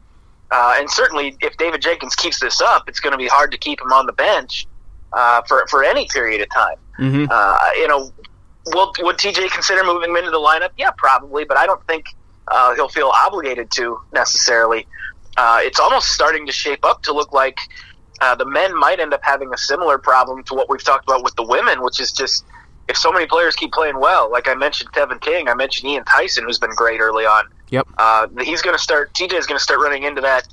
Uh, 0.51 0.77
and 0.79 0.90
certainly, 0.90 1.37
if 1.40 1.57
David 1.57 1.83
Jenkins 1.83 2.14
keeps 2.14 2.40
this 2.40 2.61
up, 2.61 2.88
it's 2.88 3.01
going 3.01 3.12
to 3.12 3.18
be 3.18 3.29
hard 3.29 3.53
to 3.53 3.59
keep 3.59 3.81
him 3.81 3.92
on 3.92 4.07
the 4.07 4.12
bench 4.12 4.66
uh, 5.12 5.42
for 5.42 5.66
for 5.68 5.85
any 5.85 6.07
period 6.09 6.40
of 6.40 6.48
time. 6.51 6.77
Mm-hmm. 6.98 7.81
you 7.81 7.88
know, 7.88 8.12
will 8.66 8.92
would 9.01 9.16
TJ 9.16 9.51
consider 9.51 9.83
moving 9.85 10.11
him 10.11 10.16
into 10.16 10.31
the 10.31 10.38
lineup? 10.38 10.70
Yeah, 10.77 10.90
probably, 10.96 11.44
but 11.44 11.57
I 11.57 11.66
don't 11.66 11.85
think 11.87 12.07
uh, 12.49 12.75
he'll 12.75 12.89
feel 12.89 13.11
obligated 13.15 13.71
to 13.73 14.01
necessarily. 14.13 14.87
Uh, 15.37 15.59
it's 15.63 15.81
almost 15.81 16.09
starting 16.09 16.47
to 16.47 16.53
shape 16.53 16.85
up 16.85 17.03
to 17.05 17.13
look 17.13 17.33
like 17.33 17.59
uh, 18.21 18.35
the 18.35 18.45
men 18.45 18.77
might 18.79 19.01
end 19.01 19.15
up 19.15 19.21
having 19.23 19.53
a 19.53 19.59
similar 19.59 19.99
problem 19.99 20.43
to 20.45 20.55
what 20.55 20.69
we've 20.69 20.85
talked 20.85 21.05
about 21.05 21.25
with 21.25 21.35
the 21.37 21.43
women, 21.43 21.83
which 21.83 22.01
is 22.01 22.13
just 22.13 22.45
if 22.89 22.97
so 22.97 23.11
many 23.13 23.27
players 23.27 23.55
keep 23.57 23.73
playing 23.73 23.99
well. 23.99 24.31
Like 24.31 24.49
I 24.49 24.55
mentioned, 24.55 24.93
Tevin 24.93 25.21
King, 25.21 25.49
I 25.49 25.55
mentioned 25.55 25.91
Ian 25.91 26.05
Theisen, 26.05 26.43
who's 26.45 26.59
been 26.59 26.75
great 26.75 27.01
early 27.01 27.25
on. 27.25 27.45
Yep. 27.71 27.89
Uh, 27.97 28.27
he's 28.41 28.61
going 28.61 28.77
to 28.77 28.83
start. 28.83 29.15
TJ 29.15 29.33
is 29.35 29.47
going 29.47 29.57
to 29.59 29.63
start 29.63 29.81
running 29.81 30.03
into 30.03 30.21
that. 30.21 30.47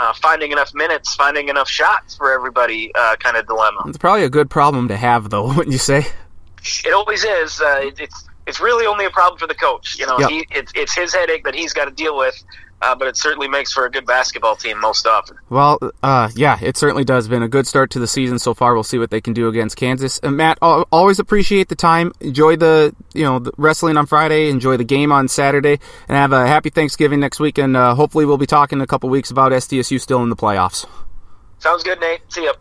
Uh, 0.00 0.12
finding 0.12 0.52
enough 0.52 0.72
minutes, 0.74 1.16
finding 1.16 1.48
enough 1.48 1.68
shots 1.68 2.14
for 2.14 2.30
everybody, 2.32 2.92
uh, 2.94 3.16
kind 3.16 3.36
of 3.36 3.44
dilemma. 3.48 3.82
It's 3.86 3.98
probably 3.98 4.22
a 4.22 4.30
good 4.30 4.48
problem 4.48 4.86
to 4.88 4.96
have, 4.96 5.28
though, 5.30 5.46
wouldn't 5.48 5.72
you 5.72 5.78
say? 5.78 6.06
It 6.84 6.92
always 6.92 7.24
is. 7.24 7.60
Uh, 7.60 7.80
it- 7.82 7.98
it's 7.98 8.27
it's 8.48 8.60
really 8.60 8.86
only 8.86 9.04
a 9.04 9.10
problem 9.10 9.38
for 9.38 9.46
the 9.46 9.54
coach. 9.54 9.98
You 9.98 10.06
know, 10.06 10.18
Yep. 10.18 10.30
he, 10.30 10.46
it's 10.50 10.72
it's 10.74 10.94
his 10.94 11.14
headache 11.14 11.44
that 11.44 11.54
he's 11.54 11.72
got 11.72 11.84
to 11.84 11.90
deal 11.92 12.16
with. 12.16 12.34
Uh, 12.80 12.94
but 12.94 13.08
it 13.08 13.16
certainly 13.16 13.48
makes 13.48 13.72
for 13.72 13.86
a 13.86 13.90
good 13.90 14.06
basketball 14.06 14.54
team 14.54 14.80
most 14.80 15.04
often. 15.04 15.36
Well, 15.50 15.80
uh, 16.00 16.30
yeah, 16.36 16.58
it 16.62 16.76
certainly 16.76 17.02
does. 17.04 17.26
Been 17.26 17.42
a 17.42 17.48
good 17.48 17.66
start 17.66 17.90
to 17.90 17.98
the 17.98 18.06
season 18.06 18.38
so 18.38 18.54
far. 18.54 18.72
We'll 18.72 18.84
see 18.84 18.98
what 19.00 19.10
they 19.10 19.20
can 19.20 19.32
do 19.32 19.48
against 19.48 19.76
Kansas. 19.76 20.20
And 20.20 20.36
Matt, 20.36 20.58
always 20.62 21.18
appreciate 21.18 21.68
the 21.70 21.74
time. 21.74 22.12
Enjoy 22.20 22.54
the 22.54 22.94
you 23.14 23.24
know 23.24 23.40
the 23.40 23.50
wrestling 23.56 23.96
on 23.96 24.06
Friday. 24.06 24.48
Enjoy 24.48 24.76
the 24.76 24.84
game 24.84 25.10
on 25.10 25.26
Saturday, 25.26 25.80
and 26.08 26.16
have 26.16 26.32
a 26.32 26.46
happy 26.46 26.70
Thanksgiving 26.70 27.18
next 27.18 27.40
week. 27.40 27.58
And 27.58 27.76
uh, 27.76 27.96
hopefully, 27.96 28.24
we'll 28.26 28.38
be 28.38 28.46
talking 28.46 28.78
in 28.78 28.82
a 28.82 28.86
couple 28.86 29.08
weeks 29.10 29.32
about 29.32 29.50
SDSU 29.50 30.00
still 30.00 30.22
in 30.22 30.28
the 30.28 30.36
playoffs. 30.36 30.86
Sounds 31.58 31.82
good, 31.82 32.00
Nate. 32.00 32.20
See 32.28 32.44
ya. 32.44 32.52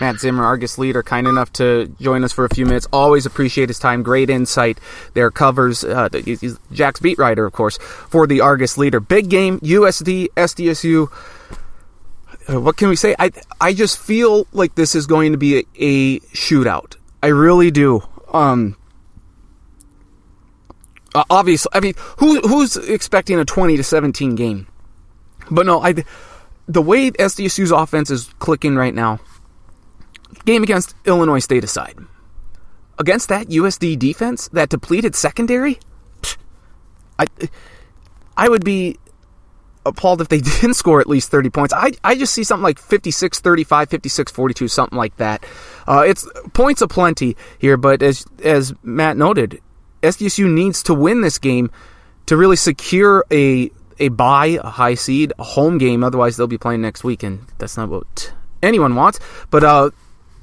Matt 0.00 0.18
Zimmer, 0.18 0.44
Argus 0.44 0.78
leader, 0.78 1.02
kind 1.02 1.26
enough 1.26 1.52
to 1.54 1.86
join 2.00 2.24
us 2.24 2.32
for 2.32 2.44
a 2.44 2.48
few 2.48 2.66
minutes. 2.66 2.86
Always 2.92 3.26
appreciate 3.26 3.68
his 3.68 3.78
time. 3.78 4.02
Great 4.02 4.28
insight. 4.30 4.78
There 5.14 5.30
covers 5.30 5.84
uh, 5.84 6.08
he's 6.12 6.58
Jack's 6.72 7.00
beat 7.00 7.18
writer, 7.18 7.46
of 7.46 7.52
course, 7.52 7.78
for 7.78 8.26
the 8.26 8.40
Argus 8.40 8.76
leader. 8.78 9.00
Big 9.00 9.28
game, 9.28 9.60
USD, 9.60 10.28
SDSU. 10.36 11.08
Uh, 12.48 12.60
what 12.60 12.76
can 12.76 12.88
we 12.88 12.96
say? 12.96 13.14
I 13.18 13.30
I 13.60 13.72
just 13.72 13.98
feel 13.98 14.46
like 14.52 14.74
this 14.74 14.94
is 14.94 15.06
going 15.06 15.32
to 15.32 15.38
be 15.38 15.58
a, 15.58 15.64
a 15.76 16.20
shootout. 16.34 16.96
I 17.22 17.28
really 17.28 17.70
do. 17.70 18.02
Um. 18.32 18.76
uh, 21.14 21.24
obviously, 21.30 21.70
I 21.72 21.80
mean, 21.80 21.94
who 22.18 22.40
who's 22.40 22.76
expecting 22.76 23.38
a 23.38 23.44
twenty 23.44 23.76
to 23.76 23.84
seventeen 23.84 24.34
game? 24.34 24.66
But 25.50 25.66
no, 25.66 25.80
I 25.80 25.94
the 26.66 26.82
way 26.82 27.10
SDSU's 27.10 27.70
offense 27.70 28.10
is 28.10 28.32
clicking 28.38 28.76
right 28.76 28.94
now, 28.94 29.20
game 30.44 30.62
against 30.62 30.94
Illinois 31.04 31.38
State 31.40 31.64
aside, 31.64 31.98
against 32.98 33.28
that 33.28 33.48
USD 33.48 33.98
defense, 33.98 34.48
that 34.48 34.68
depleted 34.68 35.14
secondary, 35.14 35.78
I 37.18 37.26
I 38.36 38.48
would 38.48 38.64
be 38.64 38.98
appalled 39.86 40.20
if 40.20 40.28
they 40.28 40.40
didn't 40.60 40.74
score 40.74 41.00
at 41.00 41.06
least 41.06 41.30
30 41.30 41.50
points. 41.50 41.74
I, 41.74 41.92
I 42.02 42.16
just 42.16 42.32
see 42.32 42.44
something 42.44 42.62
like 42.62 42.78
56 42.78 43.40
35, 43.40 43.90
56 43.90 44.32
42, 44.32 44.68
something 44.68 44.98
like 44.98 45.16
that. 45.18 45.44
Uh, 45.86 46.04
it's 46.06 46.26
points 46.52 46.82
aplenty 46.82 47.36
here, 47.58 47.76
but 47.76 48.02
as 48.02 48.24
as 48.42 48.74
Matt 48.82 49.16
noted, 49.16 49.60
SDSU 50.02 50.50
needs 50.50 50.82
to 50.84 50.94
win 50.94 51.20
this 51.20 51.38
game 51.38 51.70
to 52.26 52.36
really 52.36 52.56
secure 52.56 53.24
a 53.30 53.70
a 53.98 54.08
bye, 54.08 54.58
a 54.62 54.70
high 54.70 54.94
seed, 54.94 55.32
a 55.38 55.44
home 55.44 55.78
game. 55.78 56.04
Otherwise, 56.04 56.36
they'll 56.36 56.46
be 56.46 56.58
playing 56.58 56.82
next 56.82 57.04
week, 57.04 57.22
and 57.22 57.46
that's 57.58 57.76
not 57.76 57.88
what 57.88 58.32
anyone 58.62 58.94
wants. 58.94 59.20
But 59.50 59.64
uh, 59.64 59.90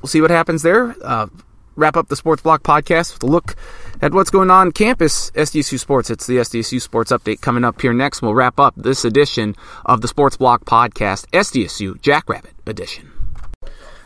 we'll 0.01 0.09
see 0.09 0.21
what 0.21 0.31
happens 0.31 0.61
there. 0.61 0.95
Uh, 1.03 1.27
wrap 1.75 1.95
up 1.95 2.07
the 2.07 2.15
Sports 2.15 2.41
Block 2.41 2.63
podcast 2.63 3.13
with 3.13 3.23
a 3.23 3.27
look 3.27 3.55
at 4.01 4.13
what's 4.13 4.29
going 4.29 4.49
on 4.49 4.71
campus 4.71 5.31
SDSU 5.31 5.79
Sports. 5.79 6.09
It's 6.09 6.27
the 6.27 6.37
SDSU 6.37 6.81
Sports 6.81 7.11
Update 7.11 7.41
coming 7.41 7.63
up 7.63 7.81
here 7.81 7.93
next. 7.93 8.21
We'll 8.21 8.33
wrap 8.33 8.59
up 8.59 8.73
this 8.75 9.05
edition 9.05 9.55
of 9.85 10.01
the 10.01 10.07
Sports 10.07 10.37
Block 10.37 10.65
podcast, 10.65 11.27
SDSU 11.31 12.01
Jackrabbit 12.01 12.53
edition. 12.65 13.11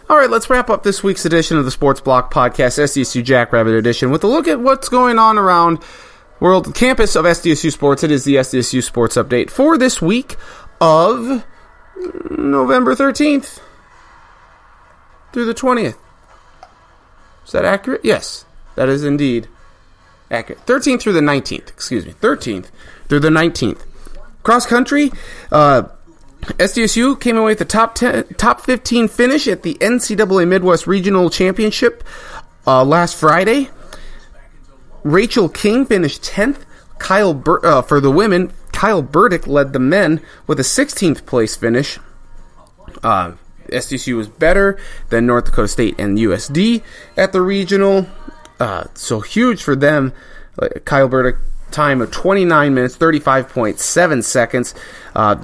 All 0.08 0.18
right, 0.18 0.30
let's 0.30 0.52
wrap 0.52 0.70
up 0.70 0.84
this 0.84 1.02
week's 1.02 1.26
edition 1.26 1.58
of 1.58 1.66
the 1.66 1.72
Sports 1.72 2.00
Block 2.00 2.32
podcast, 2.32 2.78
SDSU 2.78 3.24
Jackrabbit 3.24 3.74
edition, 3.74 4.12
with 4.12 4.24
a 4.24 4.28
look 4.28 4.48
at 4.48 4.60
what's 4.60 4.88
going 4.88 5.18
on 5.18 5.40
around 5.40 5.80
world 6.40 6.74
campus 6.76 7.16
of 7.16 7.26
SDSU 7.26 7.72
Sports. 7.72 8.04
It 8.04 8.12
is 8.12 8.24
the 8.24 8.36
SDSU 8.36 8.84
Sports 8.84 9.16
Update 9.16 9.50
for 9.50 9.78
this 9.78 10.02
week 10.02 10.36
of 10.82 11.46
November 12.30 12.96
13th 12.96 13.60
through 15.32 15.46
the 15.46 15.54
20th. 15.54 15.98
Is 17.46 17.52
that 17.52 17.66
accurate? 17.66 18.02
Yes, 18.04 18.46
that 18.76 18.90
is 18.90 19.04
indeed 19.04 19.48
accurate. 20.32 20.66
13th 20.66 21.02
through 21.02 21.14
the 21.14 21.22
19th, 21.22 21.70
excuse 21.70 22.06
me. 22.06 22.14
13th 22.14 22.68
through 23.08 23.20
the 23.20 23.30
19th. 23.30 23.82
Cross 24.44 24.68
country, 24.68 25.12
uh, 25.52 25.84
SDSU 26.42 27.20
came 27.20 27.38
away 27.38 27.52
with 27.52 27.60
the 27.60 27.66
top 27.66 27.96
10, 27.96 28.26
top 28.36 28.62
15 28.62 29.08
finish 29.08 29.48
at 29.48 29.64
the 29.64 29.76
NCAA 29.76 30.48
Midwest 30.48 30.86
Regional 30.86 31.30
Championship 31.30 32.04
uh, 32.68 32.84
last 32.84 33.16
Friday. 33.16 33.70
Rachel 35.06 35.48
King 35.50 35.86
finished 35.86 36.24
10th. 36.24 36.66
Kyle 36.98 37.34
Bur- 37.34 37.64
uh, 37.64 37.82
for 37.84 38.00
the 38.00 38.10
women, 38.10 38.52
Kyle 38.72 39.04
Burdick 39.04 39.46
led 39.46 39.72
the 39.72 39.80
men 39.80 40.20
with 40.48 40.60
a 40.60 40.64
16th 40.64 41.26
place 41.28 41.56
finish. 41.56 42.00
Uh, 43.04 43.34
SDSU 43.68 44.18
was 44.18 44.28
better 44.28 44.80
than 45.10 45.28
North 45.28 45.46
Dakota 45.46 45.68
State 45.68 45.96
and 46.00 46.18
USD 46.18 46.82
at 47.16 47.34
the 47.34 47.42
regional. 47.42 48.08
Uh, 48.60 48.86
so 48.96 49.20
huge 49.20 49.62
for 49.62 49.76
them. 49.76 50.12
Kyle 50.86 51.08
Burdick 51.08 51.36
time 51.70 52.02
of 52.02 52.10
29 52.10 52.74
minutes 52.74 52.98
35.7 52.98 54.24
seconds. 54.24 54.74
Uh, 55.14 55.36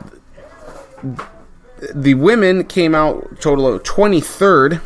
the 1.93 2.15
women 2.15 2.63
came 2.63 2.95
out 2.95 3.39
total 3.39 3.67
of 3.67 3.83
23rd 3.83 4.81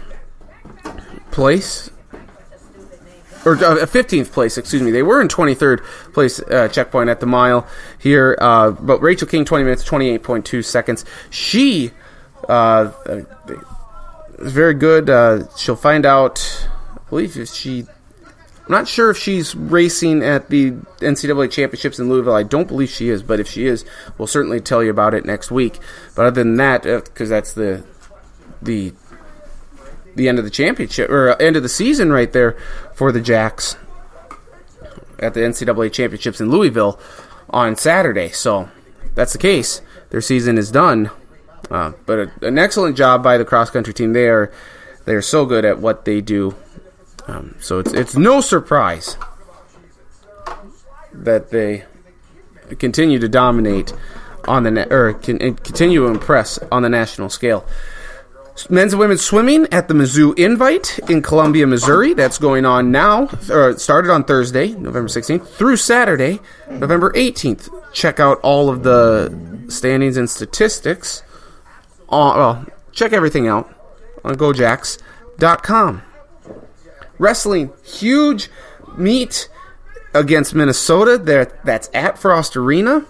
place 1.31 1.89
or 3.45 3.53
uh, 3.53 3.85
15th 3.85 4.31
place, 4.31 4.57
excuse 4.57 4.81
me. 4.81 4.91
They 4.91 5.03
were 5.03 5.21
in 5.21 5.27
23rd 5.27 5.83
place 6.13 6.39
uh, 6.39 6.67
checkpoint 6.67 7.09
at 7.09 7.19
the 7.19 7.27
mile 7.27 7.67
here, 7.99 8.35
uh, 8.41 8.71
but 8.71 9.01
Rachel 9.01 9.27
King 9.27 9.45
20 9.45 9.63
minutes 9.63 9.87
28.2 9.87 10.65
seconds. 10.65 11.05
She 11.29 11.91
uh, 12.49 12.91
is 14.39 14.51
very 14.51 14.73
good. 14.73 15.09
Uh, 15.09 15.43
she'll 15.55 15.75
find 15.75 16.05
out. 16.05 16.67
I 16.89 17.09
believe 17.09 17.37
if 17.37 17.49
she. 17.49 17.85
I'm 18.65 18.71
not 18.71 18.87
sure 18.87 19.11
if 19.11 19.17
she's 19.17 19.53
racing 19.53 20.23
at 20.23 20.49
the 20.49 20.71
NCAA 20.71 21.51
championships 21.51 21.99
in 21.99 22.09
Louisville. 22.09 22.33
I 22.33 22.41
don't 22.41 22.67
believe 22.67 22.89
she 22.89 23.09
is, 23.09 23.21
but 23.21 23.39
if 23.39 23.47
she 23.47 23.67
is, 23.67 23.85
we'll 24.17 24.27
certainly 24.27 24.59
tell 24.59 24.83
you 24.83 24.89
about 24.89 25.13
it 25.13 25.23
next 25.23 25.51
week. 25.51 25.77
But 26.15 26.25
other 26.25 26.43
than 26.43 26.57
that, 26.57 26.81
because 26.81 27.29
that's 27.29 27.53
the 27.53 27.85
the 28.63 28.93
the 30.15 30.27
end 30.27 30.39
of 30.39 30.45
the 30.45 30.51
championship 30.51 31.09
or 31.09 31.39
end 31.41 31.55
of 31.55 31.63
the 31.63 31.69
season 31.69 32.11
right 32.11 32.31
there 32.31 32.57
for 32.95 33.11
the 33.11 33.21
Jacks 33.21 33.75
at 35.19 35.33
the 35.33 35.41
NCAA 35.41 35.91
championships 35.91 36.41
in 36.41 36.49
Louisville 36.49 36.99
on 37.49 37.75
Saturday. 37.75 38.29
So 38.29 38.69
that's 39.13 39.33
the 39.33 39.39
case. 39.39 39.81
Their 40.09 40.21
season 40.21 40.57
is 40.57 40.71
done. 40.71 41.11
Uh, 41.69 41.93
but 42.05 42.19
a, 42.19 42.31
an 42.41 42.57
excellent 42.57 42.97
job 42.97 43.23
by 43.23 43.37
the 43.37 43.45
cross 43.45 43.69
country 43.69 43.93
team. 43.93 44.13
They 44.13 44.27
are 44.27 44.51
they 45.05 45.13
are 45.13 45.21
so 45.21 45.45
good 45.45 45.65
at 45.65 45.79
what 45.79 46.05
they 46.05 46.21
do. 46.21 46.55
Um, 47.27 47.55
so 47.59 47.79
it's 47.79 47.91
it's 47.93 48.15
no 48.15 48.41
surprise 48.41 49.17
that 51.11 51.49
they 51.49 51.85
continue 52.77 53.19
to 53.19 53.27
dominate 53.27 53.93
on 54.47 54.63
the 54.63 54.71
na- 54.71 54.85
or 54.91 55.13
can, 55.13 55.39
continue 55.39 56.01
to 56.01 56.07
impress 56.07 56.59
on 56.71 56.83
the 56.83 56.89
national 56.89 57.29
scale. 57.29 57.65
Men's 58.69 58.93
and 58.93 58.99
women's 58.99 59.21
swimming 59.21 59.67
at 59.71 59.87
the 59.87 59.93
Mizzou 59.93 60.37
Invite 60.39 60.97
in 61.09 61.21
Columbia, 61.21 61.67
Missouri. 61.67 62.13
That's 62.13 62.37
going 62.37 62.65
on 62.65 62.89
now, 62.89 63.29
or 63.49 63.77
started 63.77 64.09
on 64.09 64.23
Thursday, 64.23 64.69
November 64.69 65.09
16th, 65.09 65.47
through 65.47 65.77
Saturday, 65.77 66.39
November 66.69 67.11
18th. 67.11 67.69
Check 67.93 68.19
out 68.19 68.39
all 68.41 68.69
of 68.69 68.83
the 68.83 69.65
standings 69.67 70.17
and 70.17 70.29
statistics 70.29 71.21
on, 72.09 72.37
well, 72.37 72.65
check 72.91 73.13
everything 73.13 73.47
out 73.47 73.73
on 74.23 74.35
gojacks.com. 74.35 76.01
Wrestling, 77.19 77.71
huge 77.83 78.49
meet 78.97 79.49
against 80.13 80.55
Minnesota. 80.55 81.17
There, 81.17 81.45
that's 81.63 81.89
at 81.93 82.17
Frost 82.17 82.55
Arena. 82.55 83.05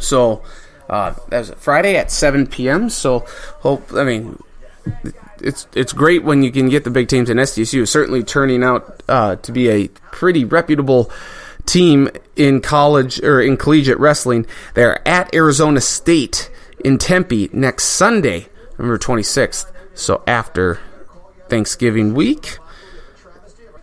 So 0.00 0.42
uh, 0.88 1.14
that's 1.28 1.50
Friday 1.54 1.96
at 1.96 2.10
7 2.10 2.46
p.m. 2.46 2.90
So 2.90 3.20
hope 3.60 3.92
I 3.94 4.04
mean 4.04 4.42
it's 5.40 5.66
it's 5.74 5.92
great 5.92 6.24
when 6.24 6.42
you 6.42 6.50
can 6.50 6.68
get 6.68 6.84
the 6.84 6.90
big 6.90 7.08
teams 7.08 7.30
in 7.30 7.36
SDSU. 7.36 7.86
Certainly 7.86 8.24
turning 8.24 8.62
out 8.62 9.02
uh, 9.08 9.36
to 9.36 9.52
be 9.52 9.68
a 9.68 9.88
pretty 10.10 10.44
reputable 10.44 11.10
team 11.66 12.08
in 12.36 12.60
college 12.60 13.20
or 13.20 13.40
in 13.40 13.56
collegiate 13.56 13.98
wrestling. 13.98 14.46
They're 14.74 15.06
at 15.06 15.34
Arizona 15.34 15.80
State 15.80 16.50
in 16.84 16.98
Tempe 16.98 17.50
next 17.52 17.84
Sunday, 17.84 18.46
November 18.78 18.98
26th. 18.98 19.70
So 19.94 20.22
after 20.26 20.80
Thanksgiving 21.48 22.14
week. 22.14 22.58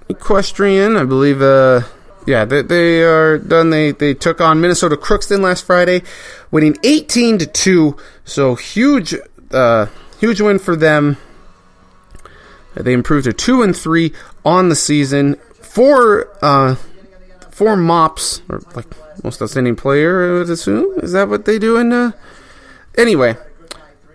Equestrian, 0.10 0.98
I 0.98 1.06
believe, 1.06 1.42
uh, 1.42 1.82
yeah, 2.28 2.44
they, 2.44 2.62
they 2.62 3.04
are 3.04 3.38
done. 3.38 3.70
They 3.70 3.92
they 3.92 4.14
took 4.14 4.42
on 4.42 4.60
Minnesota 4.60 4.98
Crookston 4.98 5.40
last 5.40 5.66
Friday, 5.66 6.04
winning 6.52 6.78
18 6.84 7.38
to 7.38 7.46
two. 7.46 7.98
So 8.26 8.56
huge, 8.56 9.16
uh, 9.52 9.88
huge 10.22 10.40
win 10.40 10.60
for 10.60 10.76
them. 10.76 11.18
They 12.76 12.94
improved 12.94 13.26
to 13.26 13.34
two 13.34 13.64
and 13.64 13.76
three 13.76 14.14
on 14.46 14.70
the 14.70 14.76
season. 14.76 15.36
Four, 15.62 16.30
uh, 16.42 16.76
four 17.50 17.76
mops, 17.76 18.42
or 18.48 18.62
like 18.76 18.86
most 19.24 19.42
outstanding 19.42 19.76
player. 19.76 20.30
I 20.30 20.40
would 20.40 20.50
assume 20.50 21.00
is 21.00 21.12
that 21.12 21.28
what 21.28 21.46
they 21.46 21.60
do 21.60 21.76
in? 21.78 21.92
Uh, 21.92 22.12
anyway, 22.98 23.36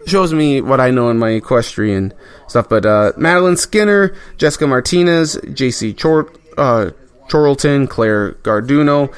shows 0.07 0.33
me 0.33 0.61
what 0.61 0.81
I 0.81 0.91
know 0.91 1.11
in 1.11 1.19
my 1.19 1.31
equestrian 1.31 2.15
stuff. 2.47 2.69
But 2.69 2.87
uh, 2.87 3.13
Madeline 3.17 3.57
Skinner, 3.57 4.17
Jessica 4.39 4.67
Martinez, 4.67 5.39
J.C. 5.53 5.93
Chor- 5.93 6.33
uh, 6.57 6.91
Chorlton, 7.29 7.89
Claire 7.89 8.33
Garduno, 8.43 9.13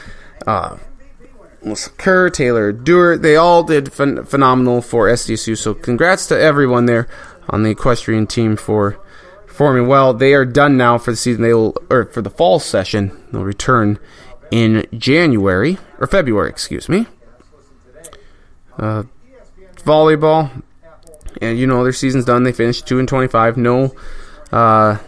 uh, 0.46 0.78
Melissa 1.62 1.90
Kerr, 1.90 2.30
Taylor 2.30 2.72
Dewar, 2.72 3.16
they 3.16 3.36
all 3.36 3.62
did 3.62 3.86
phen- 3.86 4.26
phenomenal 4.26 4.80
for 4.80 5.08
SDSU. 5.08 5.56
So 5.56 5.74
congrats 5.74 6.26
to 6.28 6.40
everyone 6.40 6.86
there 6.86 7.08
on 7.48 7.62
the 7.62 7.70
equestrian 7.70 8.26
team 8.26 8.56
for 8.56 8.98
performing 9.46 9.88
well. 9.88 10.14
They 10.14 10.34
are 10.34 10.44
done 10.44 10.76
now 10.76 10.98
for 10.98 11.10
the 11.10 11.16
season. 11.16 11.42
They 11.42 11.54
will, 11.54 11.76
or 11.90 12.04
for 12.06 12.22
the 12.22 12.30
fall 12.30 12.60
session, 12.60 13.10
they'll 13.32 13.44
return 13.44 13.98
in 14.50 14.86
January 14.96 15.78
or 15.98 16.06
February, 16.06 16.48
excuse 16.48 16.88
me. 16.88 17.06
Uh, 18.78 19.02
volleyball, 19.78 20.62
and 21.40 21.58
you 21.58 21.66
know 21.66 21.82
their 21.82 21.92
season's 21.92 22.24
done. 22.24 22.44
They 22.44 22.52
finished 22.52 22.86
two 22.86 23.00
and 23.00 23.08
twenty-five. 23.08 23.56
No, 23.56 23.94
uh, 24.52 24.98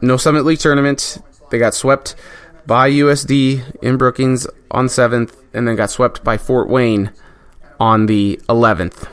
no 0.00 0.16
Summit 0.16 0.44
League 0.44 0.58
tournament. 0.58 1.18
They 1.50 1.58
got 1.58 1.74
swept 1.74 2.16
by 2.66 2.90
USD 2.90 3.80
in 3.82 3.96
Brookings 3.96 4.46
on 4.70 4.88
seventh, 4.88 5.36
and 5.52 5.66
then 5.66 5.76
got 5.76 5.90
swept 5.90 6.22
by 6.22 6.36
Fort 6.36 6.68
Wayne 6.68 7.12
on 7.78 8.06
the 8.06 8.40
eleventh. 8.48 9.08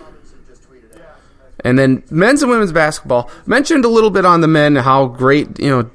And 1.63 1.77
then 1.77 2.03
men's 2.11 2.43
and 2.43 2.51
women's 2.51 2.71
basketball 2.71 3.29
mentioned 3.45 3.83
a 3.83 3.89
little 3.89 4.11
bit 4.11 4.25
on 4.25 4.41
the 4.41 4.47
men 4.47 4.75
how 4.75 5.07
great 5.07 5.59
you 5.59 5.69
know 5.69 5.89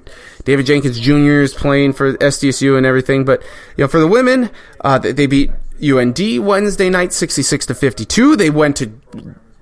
David 0.45 0.67
Jenkins 0.67 0.99
Jr. 0.99 1.41
is 1.43 1.55
playing 1.55 1.93
for 1.93 2.15
SDSU 2.15 2.77
and 2.77 2.85
everything, 2.85 3.25
but 3.25 3.43
you 3.77 3.85
know 3.85 3.89
for 3.89 4.01
the 4.01 4.09
women 4.09 4.51
uh, 4.81 4.99
they 4.99 5.27
beat 5.27 5.51
UND 5.83 6.45
Wednesday 6.45 6.91
night 6.91 7.13
66 7.13 7.67
to 7.67 7.75
52. 7.75 8.37
They 8.37 8.51
went 8.51 8.77
to 8.77 8.93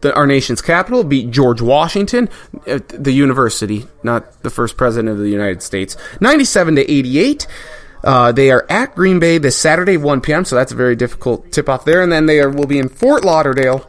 the, 0.00 0.14
our 0.14 0.26
nation's 0.26 0.62
capital, 0.62 1.04
beat 1.04 1.30
George 1.30 1.60
Washington, 1.60 2.28
uh, 2.66 2.80
the 2.88 3.12
university, 3.12 3.86
not 4.02 4.42
the 4.42 4.50
first 4.50 4.76
president 4.76 5.10
of 5.10 5.18
the 5.18 5.28
United 5.30 5.62
States, 5.62 5.96
97 6.20 6.76
to 6.76 6.90
88. 6.90 7.46
Uh, 8.02 8.32
they 8.32 8.50
are 8.50 8.64
at 8.70 8.94
Green 8.94 9.18
Bay 9.18 9.38
this 9.38 9.58
Saturday, 9.58 9.96
1 9.96 10.20
p.m., 10.20 10.44
so 10.44 10.56
that's 10.56 10.72
a 10.72 10.76
very 10.76 10.96
difficult 10.96 11.52
tip 11.52 11.68
off 11.68 11.84
there. 11.84 12.02
And 12.02 12.10
then 12.10 12.26
they 12.26 12.40
are, 12.40 12.48
will 12.48 12.66
be 12.66 12.78
in 12.78 12.88
Fort 12.88 13.24
Lauderdale 13.24 13.86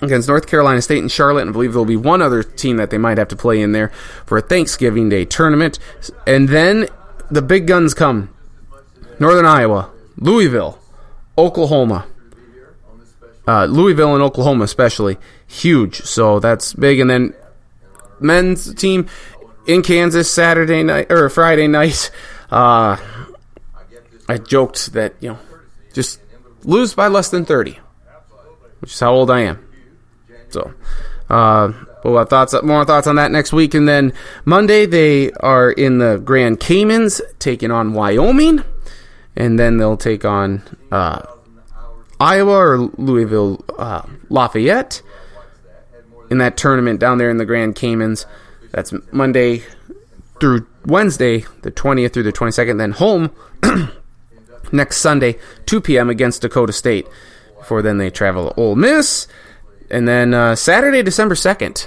against 0.00 0.28
North 0.28 0.46
Carolina 0.46 0.80
State 0.82 1.00
and 1.00 1.10
Charlotte. 1.10 1.42
And 1.42 1.50
I 1.50 1.52
believe 1.52 1.72
there'll 1.72 1.84
be 1.84 1.96
one 1.96 2.22
other 2.22 2.42
team 2.42 2.76
that 2.76 2.90
they 2.90 2.98
might 2.98 3.18
have 3.18 3.28
to 3.28 3.36
play 3.36 3.60
in 3.60 3.72
there 3.72 3.88
for 4.26 4.38
a 4.38 4.42
Thanksgiving 4.42 5.08
Day 5.08 5.24
tournament. 5.24 5.78
And 6.26 6.48
then 6.48 6.88
the 7.30 7.42
big 7.42 7.66
guns 7.66 7.94
come 7.94 8.30
Northern 9.18 9.46
Iowa, 9.46 9.90
Louisville, 10.16 10.78
Oklahoma. 11.36 12.06
Uh, 13.46 13.66
Louisville 13.66 14.14
and 14.14 14.22
Oklahoma, 14.22 14.64
especially, 14.64 15.18
huge. 15.46 16.00
So 16.02 16.40
that's 16.40 16.72
big. 16.72 16.98
And 16.98 17.10
then 17.10 17.34
men's 18.18 18.72
team 18.74 19.06
in 19.66 19.82
Kansas 19.82 20.32
Saturday 20.32 20.82
night 20.82 21.10
or 21.10 21.28
Friday 21.28 21.66
night. 21.66 22.10
Uh, 22.50 22.96
I 24.28 24.38
joked 24.38 24.92
that 24.92 25.14
you 25.20 25.30
know, 25.30 25.38
just 25.92 26.20
lose 26.64 26.94
by 26.94 27.08
less 27.08 27.28
than 27.28 27.44
thirty, 27.44 27.78
which 28.80 28.92
is 28.92 29.00
how 29.00 29.12
old 29.12 29.30
I 29.30 29.40
am. 29.40 29.66
So, 30.48 30.72
uh, 31.28 31.72
we'll 32.04 32.24
thoughts, 32.24 32.54
more 32.62 32.84
thoughts 32.84 33.06
on 33.06 33.16
that 33.16 33.32
next 33.32 33.52
week. 33.52 33.74
And 33.74 33.88
then 33.88 34.12
Monday 34.44 34.86
they 34.86 35.32
are 35.32 35.70
in 35.70 35.98
the 35.98 36.18
Grand 36.18 36.60
Caymans 36.60 37.20
taking 37.38 37.70
on 37.70 37.92
Wyoming, 37.92 38.62
and 39.36 39.58
then 39.58 39.78
they'll 39.78 39.96
take 39.96 40.24
on 40.24 40.62
uh, 40.92 41.22
Iowa 42.20 42.52
or 42.52 42.78
Louisville 42.78 43.64
uh, 43.78 44.02
Lafayette 44.28 45.02
in 46.30 46.38
that 46.38 46.56
tournament 46.56 47.00
down 47.00 47.18
there 47.18 47.30
in 47.30 47.38
the 47.38 47.44
Grand 47.44 47.74
Caymans. 47.74 48.26
That's 48.70 48.92
Monday 49.12 49.62
through 50.40 50.66
Wednesday, 50.86 51.44
the 51.62 51.70
20th 51.70 52.12
through 52.12 52.24
the 52.24 52.32
22nd. 52.32 52.78
Then 52.78 52.92
home 52.92 53.30
next 54.74 54.98
Sunday, 54.98 55.38
2 55.66 55.80
p.m. 55.80 56.10
against 56.10 56.42
Dakota 56.42 56.72
State. 56.72 57.06
Before 57.58 57.80
then, 57.80 57.96
they 57.96 58.10
travel 58.10 58.50
to 58.50 58.60
Ole 58.60 58.74
Miss. 58.74 59.26
And 59.90 60.06
then 60.06 60.34
uh, 60.34 60.54
Saturday, 60.56 61.02
December 61.02 61.34
2nd. 61.34 61.86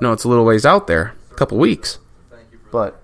No, 0.00 0.12
it's 0.12 0.24
a 0.24 0.28
little 0.28 0.44
ways 0.44 0.64
out 0.64 0.86
there, 0.86 1.14
a 1.30 1.34
couple 1.34 1.58
weeks. 1.58 1.98
But 2.70 3.00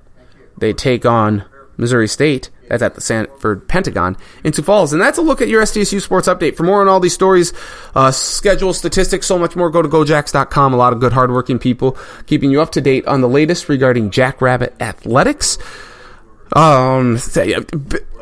they 0.56 0.72
take 0.72 1.04
on 1.04 1.44
Missouri 1.76 2.08
State. 2.08 2.50
That's 2.68 2.82
at 2.82 2.94
the 2.94 3.00
Sanford 3.00 3.66
Pentagon 3.66 4.16
in 4.44 4.52
Sioux 4.52 4.62
Falls. 4.62 4.92
And 4.92 5.02
that's 5.02 5.18
a 5.18 5.22
look 5.22 5.40
at 5.40 5.48
your 5.48 5.62
SDSU 5.62 6.00
sports 6.00 6.28
update. 6.28 6.56
For 6.56 6.62
more 6.62 6.80
on 6.80 6.86
all 6.86 7.00
these 7.00 7.14
stories, 7.14 7.52
uh, 7.96 8.12
schedule, 8.12 8.72
statistics, 8.72 9.26
so 9.26 9.38
much 9.38 9.56
more, 9.56 9.70
go 9.70 9.82
to 9.82 9.88
gojacks.com. 9.88 10.72
A 10.72 10.76
lot 10.76 10.92
of 10.92 11.00
good, 11.00 11.12
hardworking 11.12 11.58
people 11.58 11.98
keeping 12.26 12.50
you 12.52 12.62
up 12.62 12.70
to 12.72 12.80
date 12.80 13.06
on 13.06 13.22
the 13.22 13.28
latest 13.28 13.68
regarding 13.68 14.10
Jackrabbit 14.10 14.76
athletics. 14.80 15.58
Um, 16.54 17.18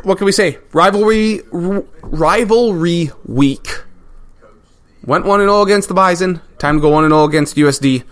what 0.04 0.18
can 0.18 0.24
we 0.24 0.32
say? 0.32 0.58
Rivalry, 0.72 1.42
r- 1.52 1.84
rivalry 2.02 3.10
week. 3.24 3.68
Went 5.04 5.24
1 5.24 5.40
0 5.40 5.62
against 5.62 5.88
the 5.88 5.94
Bison. 5.94 6.40
Time 6.58 6.76
to 6.76 6.80
go 6.80 6.90
1 6.90 7.08
0 7.08 7.24
against 7.24 7.56
USD. 7.56 8.04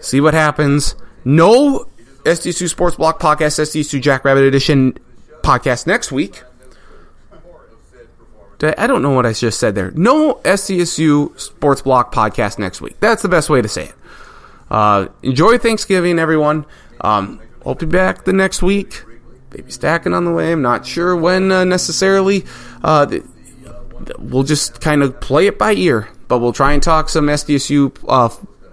See 0.00 0.20
what 0.20 0.34
happens. 0.34 0.94
No 1.24 1.86
SDSU 2.24 2.68
Sports 2.68 2.96
Block 2.96 3.20
Podcast, 3.20 3.58
SDSU 3.60 4.00
Jackrabbit 4.00 4.44
Edition 4.44 4.98
podcast 5.42 5.86
next 5.86 6.12
week. 6.12 6.42
I 8.62 8.86
don't 8.86 9.02
know 9.02 9.10
what 9.10 9.26
I 9.26 9.32
just 9.34 9.60
said 9.60 9.74
there. 9.74 9.90
No 9.90 10.34
SDSU 10.36 11.38
Sports 11.38 11.82
Block 11.82 12.14
podcast 12.14 12.58
next 12.58 12.80
week. 12.80 12.98
That's 12.98 13.20
the 13.20 13.28
best 13.28 13.50
way 13.50 13.60
to 13.60 13.68
say 13.68 13.88
it. 13.88 13.94
Uh, 14.70 15.08
enjoy 15.22 15.58
Thanksgiving, 15.58 16.18
everyone. 16.18 16.64
Um, 17.02 17.40
hope 17.62 17.80
to 17.80 17.86
be 17.86 17.92
back 17.92 18.24
the 18.24 18.32
next 18.32 18.62
week. 18.62 19.02
Baby 19.54 19.70
Stacken 19.70 20.14
on 20.14 20.24
the 20.24 20.32
way. 20.32 20.50
I'm 20.50 20.62
not 20.62 20.84
sure 20.84 21.14
when 21.14 21.52
uh, 21.52 21.64
necessarily. 21.64 22.44
Uh, 22.82 23.20
we'll 24.18 24.42
just 24.42 24.80
kind 24.80 25.02
of 25.02 25.20
play 25.20 25.46
it 25.46 25.58
by 25.58 25.74
ear, 25.74 26.08
but 26.26 26.38
we'll 26.40 26.52
try 26.52 26.72
and 26.72 26.82
talk 26.82 27.08
some 27.08 27.26
SDSU 27.28 27.96
uh, 28.08 28.28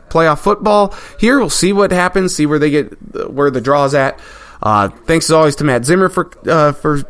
playoff 0.09 0.39
football 0.39 0.95
here. 1.19 1.39
We'll 1.39 1.51
see 1.51 1.71
what 1.71 1.91
happens, 1.91 2.35
see 2.35 2.47
where 2.47 2.57
they 2.57 2.71
get, 2.71 3.29
where 3.31 3.51
the 3.51 3.61
draw's 3.61 3.93
at. 3.93 4.19
Uh, 4.61 4.89
thanks 4.89 5.25
as 5.25 5.31
always 5.31 5.55
to 5.57 5.63
Matt 5.63 5.85
Zimmer 5.85 6.09
for 6.09 6.31
uh, 6.49 6.71
for 6.71 7.03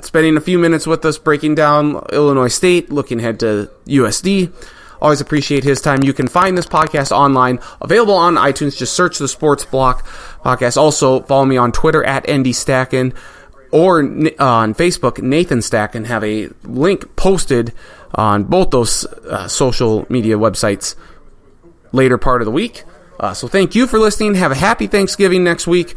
spending 0.00 0.36
a 0.36 0.40
few 0.40 0.58
minutes 0.58 0.86
with 0.86 1.04
us 1.04 1.18
breaking 1.18 1.56
down 1.56 2.00
Illinois 2.12 2.48
State, 2.48 2.92
looking 2.92 3.18
ahead 3.18 3.40
to 3.40 3.70
USD. 3.86 4.52
Always 5.00 5.20
appreciate 5.20 5.64
his 5.64 5.80
time. 5.80 6.02
You 6.02 6.14
can 6.14 6.28
find 6.28 6.56
this 6.56 6.66
podcast 6.66 7.12
online, 7.12 7.58
available 7.80 8.14
on 8.14 8.36
iTunes. 8.36 8.78
Just 8.78 8.94
search 8.94 9.18
the 9.18 9.28
Sports 9.28 9.64
Block 9.64 10.06
podcast. 10.44 10.76
Also, 10.76 11.22
follow 11.22 11.44
me 11.44 11.56
on 11.56 11.72
Twitter 11.72 12.04
at 12.04 12.22
ND 12.30 12.48
Stacken 12.48 13.14
or 13.72 14.00
uh, 14.00 14.32
on 14.38 14.74
Facebook, 14.74 15.20
Nathan 15.20 15.58
Stacken. 15.58 16.06
Have 16.06 16.22
a 16.22 16.48
link 16.62 17.16
posted 17.16 17.72
on 18.14 18.44
both 18.44 18.70
those 18.70 19.04
uh, 19.04 19.48
social 19.48 20.06
media 20.08 20.36
websites 20.36 20.94
later 21.92 22.18
part 22.18 22.40
of 22.40 22.46
the 22.46 22.52
week. 22.52 22.84
Uh, 23.18 23.34
so 23.34 23.48
thank 23.48 23.74
you 23.74 23.86
for 23.86 23.98
listening. 23.98 24.34
Have 24.34 24.52
a 24.52 24.56
happy 24.56 24.86
Thanksgiving 24.86 25.44
next 25.44 25.66
week. 25.66 25.94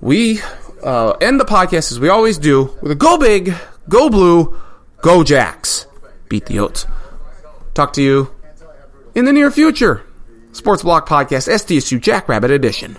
We 0.00 0.40
uh, 0.82 1.10
end 1.20 1.38
the 1.38 1.44
podcast 1.44 1.92
as 1.92 2.00
we 2.00 2.08
always 2.08 2.38
do 2.38 2.76
with 2.80 2.90
a 2.90 2.96
go 2.96 3.18
big, 3.18 3.54
go 3.88 4.08
blue, 4.08 4.60
go 5.00 5.22
Jacks. 5.22 5.86
Beat 6.28 6.46
the 6.46 6.56
Yotes. 6.56 6.86
Talk 7.74 7.92
to 7.94 8.02
you 8.02 8.32
in 9.14 9.24
the 9.24 9.32
near 9.32 9.50
future. 9.50 10.02
Sports 10.52 10.82
Block 10.82 11.08
Podcast, 11.08 11.48
SDSU 11.48 12.00
Jackrabbit 12.00 12.50
Edition. 12.50 12.98